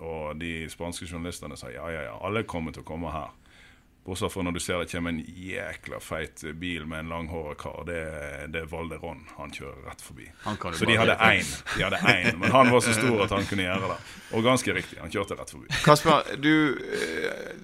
og 0.00 0.38
de 0.40 0.64
spanske 0.72 1.04
journalistene 1.10 1.58
sa 1.60 1.68
ja, 1.72 1.84
ja, 1.92 2.06
ja, 2.06 2.16
alle 2.24 2.46
kommer 2.48 2.72
til 2.72 2.84
å 2.84 2.88
komme 2.88 3.12
her. 3.12 3.34
Bortsett 4.10 4.32
fra 4.34 4.42
når 4.42 4.56
du 4.56 4.58
ser 4.58 4.80
det 4.82 4.90
kommer 4.90 5.12
en 5.12 5.20
jækla 5.22 6.00
feit 6.02 6.40
bil 6.58 6.86
med 6.90 7.04
en 7.04 7.10
langhåra 7.12 7.52
kar. 7.54 7.84
Det, 7.86 7.98
det 8.50 8.64
er 8.64 8.70
Valderon. 8.72 9.20
Han 9.36 9.52
kjører 9.54 9.84
rett 9.86 10.02
forbi. 10.02 10.26
Han 10.42 10.58
kan 10.58 10.74
Så 10.74 10.88
de 10.88 10.96
hadde 10.98 11.14
én. 11.14 11.52
De 11.76 11.84
hadde 11.84 12.00
én, 12.10 12.40
men 12.40 12.50
han 12.50 12.72
var 12.74 12.82
så 12.82 12.96
stor 12.96 13.22
at 13.22 13.36
han 13.36 13.46
kunne 13.46 13.68
gjøre 13.68 13.92
det. 13.92 13.98
Og 14.34 14.42
ganske 14.48 14.74
riktig, 14.74 14.98
han 14.98 15.14
kjørte 15.14 15.38
rett 15.38 15.54
forbi. 15.54 15.70
Kasper, 15.84 16.32
du 16.42 16.50
eh, 16.90 17.54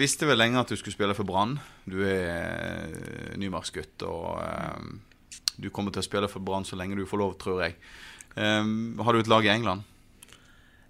visste 0.00 0.30
vel 0.30 0.40
lenge 0.40 0.62
at 0.64 0.72
du 0.72 0.80
skulle 0.80 0.96
spille 0.96 1.18
for 1.18 1.28
Brann. 1.28 1.58
Du 1.84 2.00
er 2.08 2.88
eh, 2.88 3.36
nymarksgutt, 3.44 4.08
og 4.08 4.40
eh, 4.46 5.44
du 5.60 5.68
kommer 5.68 5.92
til 5.92 6.00
å 6.00 6.08
spille 6.08 6.32
for 6.32 6.40
Brann 6.40 6.64
så 6.64 6.80
lenge 6.80 6.96
du 6.96 7.04
får 7.04 7.20
lov, 7.20 7.36
tror 7.42 7.66
jeg. 7.66 7.76
Har 8.32 9.12
du 9.12 9.20
et 9.20 9.28
lag 9.28 9.44
i 9.44 9.52
England? 9.52 9.84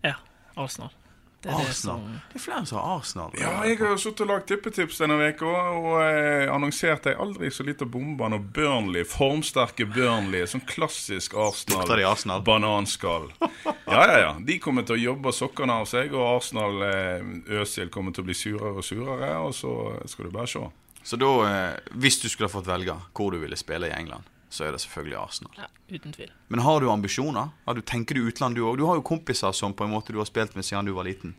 Ja, 0.07 0.15
Arsenal. 0.55 0.95
Det 1.43 1.51
er 1.51 1.59
det 1.59 1.71
Arsenal? 1.73 1.99
som 1.99 2.19
Det 2.31 2.39
er 2.39 2.43
flere 2.45 2.67
som 2.67 2.79
har 2.79 2.99
Arsenal. 2.99 3.33
Ja, 3.41 3.53
jeg 3.67 3.79
har 3.81 3.97
sittet 3.99 4.21
og 4.23 4.29
lagd 4.31 4.47
tippetips 4.47 5.01
denne 5.03 5.17
uka, 5.33 5.51
og 5.75 5.89
eh, 6.05 6.47
annonsert 6.55 7.09
ei 7.11 7.17
aldri 7.19 7.51
så 7.51 7.67
lita 7.67 7.89
bombe 7.91 8.29
når 8.31 8.45
Burnley, 8.55 9.03
formsterke 9.09 9.89
Burnley, 9.91 10.47
sånn 10.47 10.63
klassisk 10.69 11.35
Lukter 11.35 11.99
de 11.99 12.07
Arsenal, 12.07 12.13
Arsenal? 12.13 12.45
bananskall. 12.47 13.27
Ja, 13.67 14.05
ja, 14.07 14.19
ja. 14.23 14.31
De 14.39 14.59
kommer 14.63 14.87
til 14.87 14.95
å 14.97 15.03
jobbe 15.03 15.33
sokkene 15.35 15.81
av 15.83 15.89
seg, 15.91 16.15
og 16.15 16.37
Arsenal 16.37 16.79
eh, 16.87 17.59
Øsil 17.59 17.91
kommer 17.91 18.15
til 18.15 18.23
å 18.23 18.31
bli 18.31 18.39
surere 18.39 18.79
og 18.79 18.87
surere, 18.87 19.33
og 19.43 19.51
så 19.57 19.75
skal 20.07 20.29
du 20.31 20.37
bare 20.39 20.51
se. 20.51 20.63
Så 21.03 21.19
da, 21.19 21.33
eh, 21.49 21.91
hvis 21.99 22.21
du 22.23 22.29
skulle 22.31 22.47
ha 22.47 22.55
fått 22.55 22.71
velge 22.71 22.95
hvor 23.11 23.35
du 23.35 23.41
ville 23.43 23.59
spille 23.59 23.91
i 23.91 23.97
England, 23.99 24.31
så 24.53 24.67
er 24.67 24.75
det 24.75 24.83
selvfølgelig 24.83 25.17
Arsenal. 25.17 25.55
Ja, 25.57 25.69
uten 25.89 26.13
tvil. 26.13 26.33
Men 26.53 26.61
har 26.61 26.81
du 26.81 26.91
ambisjoner? 26.93 27.55
Har 27.65 27.75
du, 27.75 27.81
tenker 27.81 28.19
du 28.19 28.27
utland, 28.29 28.57
du 28.57 28.67
òg? 28.67 28.77
Du 28.77 28.85
har 28.85 28.99
jo 28.99 29.05
kompiser 29.07 29.55
som 29.57 29.73
på 29.73 29.87
en 29.87 29.95
måte 29.95 30.13
du 30.13 30.21
har 30.21 30.29
spilt 30.29 30.55
med 30.59 30.67
siden 30.69 30.91
du 30.91 30.93
var 30.93 31.09
liten. 31.09 31.33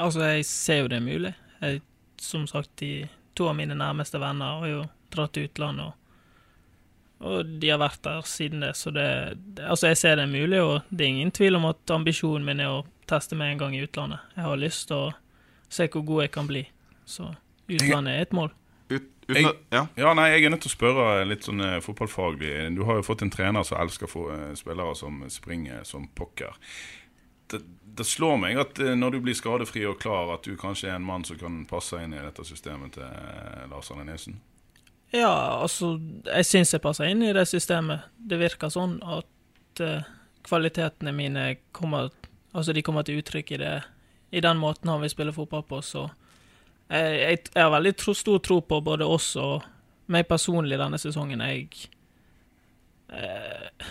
Altså, 0.00 0.22
jeg 0.24 0.46
ser 0.48 0.80
jo 0.80 0.88
det 0.88 0.96
er 0.96 1.04
mulig. 1.04 1.34
Jeg, 1.60 1.82
som 2.20 2.46
sagt, 2.48 2.72
de 2.80 3.08
to 3.36 3.50
av 3.50 3.56
mine 3.58 3.76
nærmeste 3.76 4.20
venner 4.20 4.62
har 4.62 4.72
jo 4.72 4.82
dratt 5.12 5.36
til 5.36 5.50
utlandet, 5.50 5.92
og, 5.92 7.28
og 7.28 7.54
de 7.60 7.70
har 7.74 7.80
vært 7.80 8.00
der 8.04 8.24
siden 8.28 8.64
det, 8.64 8.72
så 8.76 8.92
det, 8.92 9.08
det 9.56 9.68
Altså, 9.68 9.92
jeg 9.92 10.00
ser 10.00 10.16
det 10.16 10.24
er 10.24 10.32
mulig, 10.32 10.60
og 10.64 10.88
det 10.88 11.04
er 11.04 11.12
ingen 11.12 11.32
tvil 11.36 11.60
om 11.60 11.68
at 11.68 11.92
ambisjonen 11.92 12.48
min 12.48 12.64
er 12.64 12.72
å 12.72 12.84
teste 13.08 13.36
meg 13.36 13.52
en 13.52 13.66
gang 13.66 13.76
i 13.76 13.84
utlandet. 13.84 14.24
Jeg 14.36 14.48
har 14.48 14.64
lyst 14.64 14.88
til 14.88 14.96
å 14.96 15.14
se 15.68 15.88
hvor 15.92 16.08
god 16.08 16.24
jeg 16.24 16.36
kan 16.40 16.48
bli, 16.48 16.64
så 17.04 17.34
utlandet 17.68 18.16
er 18.16 18.24
et 18.24 18.36
mål. 18.36 18.52
Ut, 19.28 19.36
uten, 19.36 19.42
Jeg- 19.42 19.54
ja. 19.72 19.86
Ja, 19.96 20.14
nei, 20.14 20.28
Jeg 20.30 20.44
er 20.44 20.50
nødt 20.50 20.62
til 20.62 20.70
å 20.70 20.76
spørre 20.76 21.26
litt 21.26 21.42
sånn 21.44 21.60
eh, 21.60 21.80
fotballfaglig. 21.80 22.74
Du 22.76 22.84
har 22.84 22.94
jo 23.00 23.02
fått 23.02 23.22
en 23.22 23.30
trener 23.30 23.62
som 23.64 23.78
elsker 23.80 24.06
få, 24.06 24.28
eh, 24.32 24.54
spillere 24.54 24.94
som 24.96 25.24
springer 25.28 25.84
som 25.84 26.08
pokker. 26.14 26.54
Det, 27.48 27.60
det 27.96 28.06
slår 28.06 28.36
meg 28.38 28.58
at 28.58 28.78
eh, 28.82 28.94
når 28.94 29.10
du 29.12 29.20
blir 29.20 29.34
skadefri 29.34 29.84
og 29.86 29.98
klar, 30.00 30.32
at 30.34 30.42
du 30.46 30.56
kanskje 30.56 30.88
er 30.90 30.96
en 30.96 31.04
mann 31.06 31.24
som 31.24 31.36
kan 31.38 31.64
passe 31.66 31.92
inn 32.02 32.14
i 32.14 32.18
dette 32.22 32.44
systemet 32.44 32.92
til 32.98 33.02
eh, 33.02 33.66
Lars 33.70 33.90
Arne 33.90 34.04
Nilsen. 34.04 34.38
Ja, 35.14 35.60
altså, 35.62 36.00
jeg 36.26 36.44
syns 36.44 36.72
jeg 36.74 36.82
passer 36.82 37.06
inn 37.06 37.22
i 37.22 37.32
det 37.32 37.46
systemet. 37.48 38.02
Det 38.18 38.38
virker 38.40 38.68
sånn 38.74 38.98
at 39.02 39.80
eh, 39.80 40.02
kvalitetene 40.46 41.12
mine 41.14 41.56
kommer 41.72 42.10
Altså, 42.56 42.72
de 42.72 42.80
kommer 42.82 43.02
til 43.04 43.18
uttrykk 43.20 43.50
i 43.52 43.56
det 43.60 43.72
I 44.32 44.40
den 44.40 44.56
måten 44.56 44.88
han 44.88 45.02
vil 45.02 45.10
spille 45.12 45.32
fotball 45.34 45.62
på, 45.68 45.82
så 45.84 46.06
jeg, 46.90 47.38
jeg 47.52 47.62
har 47.62 47.72
veldig 47.74 47.94
tro, 47.98 48.14
stor 48.14 48.38
tro 48.44 48.60
på 48.62 48.80
både 48.84 49.06
oss 49.08 49.32
og 49.40 49.64
meg 50.12 50.28
personlig 50.28 50.78
denne 50.78 51.00
sesongen. 51.02 51.42
Jeg 51.42 51.88
eh, 53.08 53.86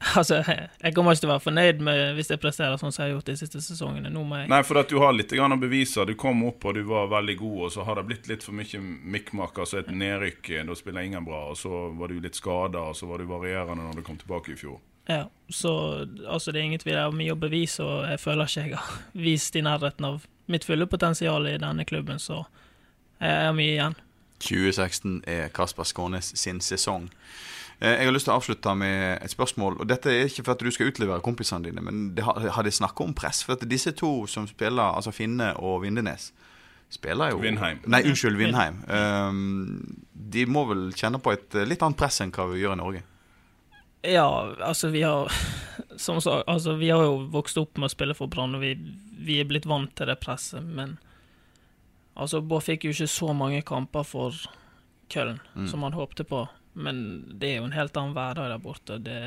Altså, 0.16 0.38
jeg, 0.40 0.68
jeg 0.80 0.94
kommer 0.96 1.12
ikke 1.12 1.22
til 1.22 1.28
å 1.28 1.32
være 1.34 1.44
fornøyd 1.44 1.82
med 1.84 1.98
hvis 2.16 2.30
jeg 2.32 2.40
presterer 2.40 2.78
sånn 2.80 2.92
som 2.92 3.02
jeg 3.02 3.10
har 3.10 3.18
gjort 3.18 3.28
de 3.28 3.34
siste 3.36 3.60
sesongene. 3.60 4.12
Nå 4.12 4.22
må 4.24 4.38
jeg 4.40 4.48
Nei, 4.50 4.60
for 4.64 4.80
at 4.80 4.88
du 4.88 4.96
har 5.02 5.12
litt 5.12 5.32
grann 5.36 5.52
å 5.52 5.58
bevise. 5.60 6.06
Du 6.08 6.14
kom 6.18 6.40
opp 6.48 6.64
og 6.64 6.78
du 6.78 6.80
var 6.88 7.10
veldig 7.12 7.36
god, 7.36 7.58
og 7.66 7.74
så 7.74 7.84
har 7.84 8.00
det 8.00 8.06
blitt 8.08 8.30
litt 8.30 8.46
for 8.46 8.56
mye 8.56 8.80
mikkmakk, 8.80 9.60
altså 9.60 9.82
et 9.82 9.90
nedrykk. 9.92 10.54
Da 10.70 10.76
spiller 10.78 11.04
ingen 11.04 11.26
bra, 11.28 11.42
og 11.52 11.58
så 11.60 11.90
var 11.98 12.08
du 12.08 12.22
litt 12.24 12.38
skada, 12.40 12.86
og 12.90 12.96
så 12.96 13.10
var 13.10 13.20
du 13.20 13.28
varierende 13.28 13.84
når 13.84 14.00
du 14.00 14.06
kom 14.06 14.18
tilbake 14.20 14.54
i 14.54 14.58
fjor. 14.60 14.80
Ja, 15.10 15.26
så 15.48 16.06
altså, 16.26 16.52
det 16.52 16.60
er 16.60 16.70
ingen 16.70 16.82
tvil. 16.82 16.96
Jeg 16.96 17.04
har 17.04 17.20
mye 17.20 17.36
å 17.36 17.40
bevise, 17.40 17.84
og 17.84 18.08
jeg 18.08 18.20
føler 18.22 18.48
ikke 18.48 18.66
jeg 18.66 18.76
har 18.78 18.98
vist 19.28 19.56
i 19.56 19.64
nærheten 19.66 20.08
av 20.08 20.26
mitt 20.50 20.66
fulle 20.66 20.88
potensial 20.90 21.46
i 21.46 21.58
denne 21.60 21.84
klubben, 21.86 22.18
så 22.18 22.44
jeg 23.20 23.46
har 23.46 23.52
mye 23.54 23.74
igjen. 23.76 24.00
2016 24.40 25.20
er 25.28 25.50
Kasper 25.52 25.84
Skånes 25.84 26.32
sin 26.40 26.62
sesong. 26.64 27.10
Eh, 27.80 27.94
Jeg 27.96 28.06
har 28.06 28.12
lyst 28.12 28.26
til 28.28 28.34
å 28.34 28.38
avslutte 28.40 28.74
med 28.76 29.22
et 29.24 29.32
spørsmål. 29.32 29.80
og 29.80 29.88
Dette 29.88 30.10
er 30.12 30.28
ikke 30.28 30.44
for 30.44 30.52
at 30.52 30.60
du 30.64 30.70
skal 30.70 30.90
utlevere 30.92 31.22
kompisene 31.24 31.64
dine, 31.64 31.80
men 31.80 32.14
det 32.14 32.24
har, 32.24 32.38
har 32.56 32.62
de 32.66 32.70
snakka 32.70 33.04
om 33.04 33.14
press? 33.16 33.42
For 33.46 33.56
at 33.56 33.64
disse 33.68 33.92
to 33.96 34.26
som 34.28 34.46
spiller, 34.48 34.82
altså 34.96 35.12
Finne 35.16 35.54
og 35.56 35.82
Vindenes, 35.82 36.32
spiller 36.90 37.30
jo 37.30 37.38
Vindheim. 37.40 37.78
Nei, 37.86 38.02
unnskyld, 38.02 38.36
Vindheim. 38.36 38.80
Um, 38.90 40.04
de 40.12 40.44
må 40.46 40.66
vel 40.68 40.90
kjenne 40.92 41.20
på 41.22 41.32
et 41.32 41.54
eh, 41.54 41.64
litt 41.68 41.82
annet 41.86 41.96
press 42.00 42.20
enn 42.20 42.32
hva 42.34 42.48
vi 42.50 42.60
gjør 42.64 42.74
i 42.76 42.80
Norge? 42.82 43.02
Ja, 44.02 44.26
altså, 44.64 44.88
vi 44.88 45.02
har 45.04 45.28
Som 46.00 46.20
sagt, 46.24 46.46
altså, 46.48 46.72
vi 46.80 46.88
har 46.88 47.02
jo 47.04 47.26
vokst 47.28 47.58
opp 47.60 47.76
med 47.76 47.90
å 47.90 47.92
spille 47.92 48.14
for 48.16 48.30
Brann, 48.32 48.54
og 48.56 48.62
vi, 48.64 48.74
vi 49.20 49.36
er 49.40 49.48
blitt 49.48 49.66
vant 49.68 49.92
til 49.96 50.08
det 50.08 50.18
presset, 50.20 50.64
men 50.64 50.98
Altså, 52.16 52.40
Bård 52.44 52.64
fikk 52.66 52.84
jo 52.84 52.90
ikke 52.92 53.06
så 53.08 53.32
mange 53.36 53.60
kamper 53.64 54.02
for 54.04 54.34
Köln 55.12 55.38
som 55.68 55.82
han 55.86 55.94
håpte 55.96 56.24
på, 56.28 56.42
men 56.72 57.00
det 57.40 57.52
er 57.52 57.56
jo 57.60 57.68
en 57.68 57.76
helt 57.76 57.96
annen 57.96 58.14
hverdag 58.16 58.50
der 58.52 58.62
borte. 58.62 58.98
Det, 59.02 59.20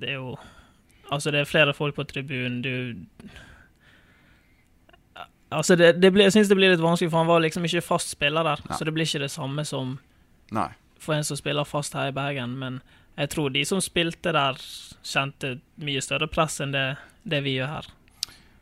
det 0.00 0.14
er 0.14 0.20
jo 0.20 0.38
Altså, 1.08 1.30
det 1.32 1.40
er 1.40 1.48
flere 1.48 1.72
folk 1.72 1.94
på 1.96 2.04
tribunen, 2.04 2.60
du 2.60 2.98
Altså, 5.50 5.76
det, 5.76 5.94
det 6.02 6.10
blir, 6.12 6.26
jeg 6.26 6.34
syns 6.34 6.50
det 6.50 6.56
blir 6.58 6.74
litt 6.74 6.82
vanskelig, 6.84 7.08
for 7.08 7.22
han 7.22 7.30
var 7.30 7.40
liksom 7.40 7.64
ikke 7.64 7.80
fast 7.80 8.12
spiller 8.12 8.44
der, 8.44 8.60
Nei. 8.68 8.76
så 8.76 8.84
det 8.84 8.92
blir 8.92 9.08
ikke 9.08 9.22
det 9.22 9.30
samme 9.32 9.64
som 9.64 9.94
Nei. 10.52 10.68
for 11.00 11.16
en 11.16 11.24
som 11.24 11.38
spiller 11.40 11.64
fast 11.64 11.96
her 11.96 12.10
i 12.10 12.12
Bergen, 12.12 12.58
men 12.60 12.82
jeg 13.16 13.32
tror 13.32 13.54
de 13.54 13.62
som 13.64 13.80
spilte 13.80 14.34
der, 14.36 14.60
kjente 15.00 15.54
mye 15.80 16.02
større 16.04 16.28
press 16.28 16.60
enn 16.60 16.74
det, 16.76 16.84
det 17.24 17.40
vi 17.46 17.56
gjør 17.56 17.72
her. 17.78 17.88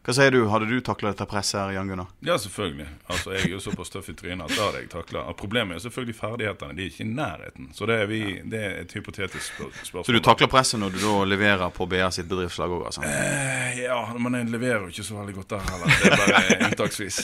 Hva 0.07 0.15
sier 0.15 0.31
du? 0.31 0.45
Hadde 0.47 0.69
du 0.71 0.77
takla 0.87 1.11
dette 1.11 1.27
presset 1.27 1.59
her, 1.59 1.73
Jan 1.75 1.89
Gunnar? 1.91 2.07
Ja, 2.23 2.37
selvfølgelig. 2.39 2.87
Altså, 3.11 3.33
Jeg 3.35 3.49
er 3.49 3.55
jo 3.57 3.59
såpass 3.65 3.91
tøff 3.91 4.09
i 4.09 4.15
trynet 4.15 4.45
at 4.45 4.53
det 4.55 4.59
hadde 4.63 4.83
jeg 4.85 4.91
takla. 4.93 5.25
Problemet 5.35 5.75
er 5.75 5.83
selvfølgelig 5.83 6.15
ferdighetene. 6.15 6.77
De 6.79 6.83
er 6.85 6.91
ikke 6.93 7.03
i 7.03 7.09
nærheten. 7.11 7.71
Så 7.75 7.89
det 7.91 7.97
er, 8.01 8.07
vi, 8.07 8.21
det 8.53 8.61
er 8.63 8.77
et 8.85 8.93
hypotetisk 8.95 9.43
spør 9.57 9.73
spørsmål. 9.81 10.05
Så 10.07 10.13
du 10.15 10.21
takler 10.23 10.47
presset 10.53 10.79
når 10.79 10.95
du 10.95 11.01
da 11.03 11.15
leverer 11.27 11.75
på 11.75 11.89
BA 11.91 12.07
sitt 12.15 12.29
bedriftslag 12.31 12.71
òg, 12.77 12.85
altså? 12.87 13.03
Eh, 13.03 13.81
Ja, 13.83 13.99
men 14.19 14.35
jeg 14.39 14.47
leverer 14.55 14.87
jo 14.87 14.93
ikke 14.95 15.03
så 15.09 15.19
veldig 15.19 15.35
godt 15.41 15.51
der 15.51 15.67
heller. 15.73 15.87
Det 15.99 16.13
er 16.13 16.17
bare 16.23 16.57
unntaksvis. 16.71 17.19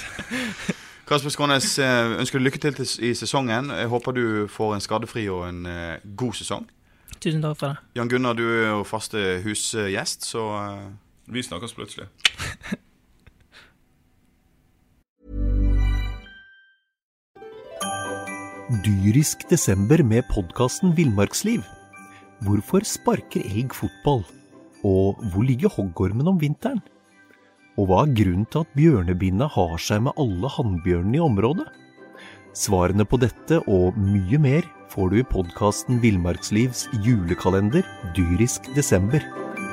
Kasper 1.09 1.31
Skånes, 1.35 1.79
eh, 1.79 2.16
ønsker 2.18 2.38
du 2.38 2.45
lykke 2.49 2.59
til 2.62 2.75
til- 2.75 3.05
i 3.05 3.14
sesongen. 3.14 3.71
Jeg 3.71 3.87
håper 3.95 4.12
du 4.12 4.47
får 4.49 4.75
en 4.75 4.81
skadefri 4.81 5.29
og 5.29 5.47
en 5.49 5.66
eh, 5.66 5.99
god 6.16 6.35
sesong. 6.35 6.66
Tusen 7.23 7.42
takk 7.42 7.59
for 7.59 7.66
det. 7.68 7.77
Jan 7.95 8.09
Gunnar, 8.11 8.35
du 8.35 8.42
er 8.42 8.68
jo 8.75 8.83
faste 8.85 9.40
husgjest, 9.47 10.27
så 10.27 10.42
eh, 10.59 10.87
Vi 11.33 11.40
snakkes 11.40 11.73
plutselig. 11.73 12.07
Dyrisk 18.85 19.47
desember 19.49 20.03
med 20.05 20.27
podkasten 20.29 20.92
Villmarksliv. 20.97 21.64
Hvorfor 22.45 22.85
sparker 22.85 23.45
elg 23.49 23.73
fotball? 23.77 24.25
Og 24.85 25.21
hvor 25.33 25.47
ligger 25.47 25.73
hoggormen 25.73 26.29
om 26.29 26.40
vinteren? 26.40 26.83
Og 27.81 27.88
hva 27.88 28.03
er 28.05 28.12
grunnen 28.18 28.49
til 28.53 28.66
at 28.66 28.75
bjørnebinna 28.77 29.49
har 29.55 29.79
seg 29.81 30.03
med 30.05 30.18
alle 30.21 30.51
hannbjørnene 30.53 31.16
i 31.16 31.25
området? 31.25 31.68
Svarene 32.53 33.07
på 33.09 33.16
dette 33.23 33.62
og 33.64 33.97
mye 33.97 34.40
mer 34.42 34.68
får 34.92 35.12
du 35.12 35.23
i 35.23 35.29
podkasten 35.33 36.03
Villmarkslivs 36.03 36.90
julekalender 37.07 37.87
Dyrisk 38.16 38.68
desember, 38.77 39.25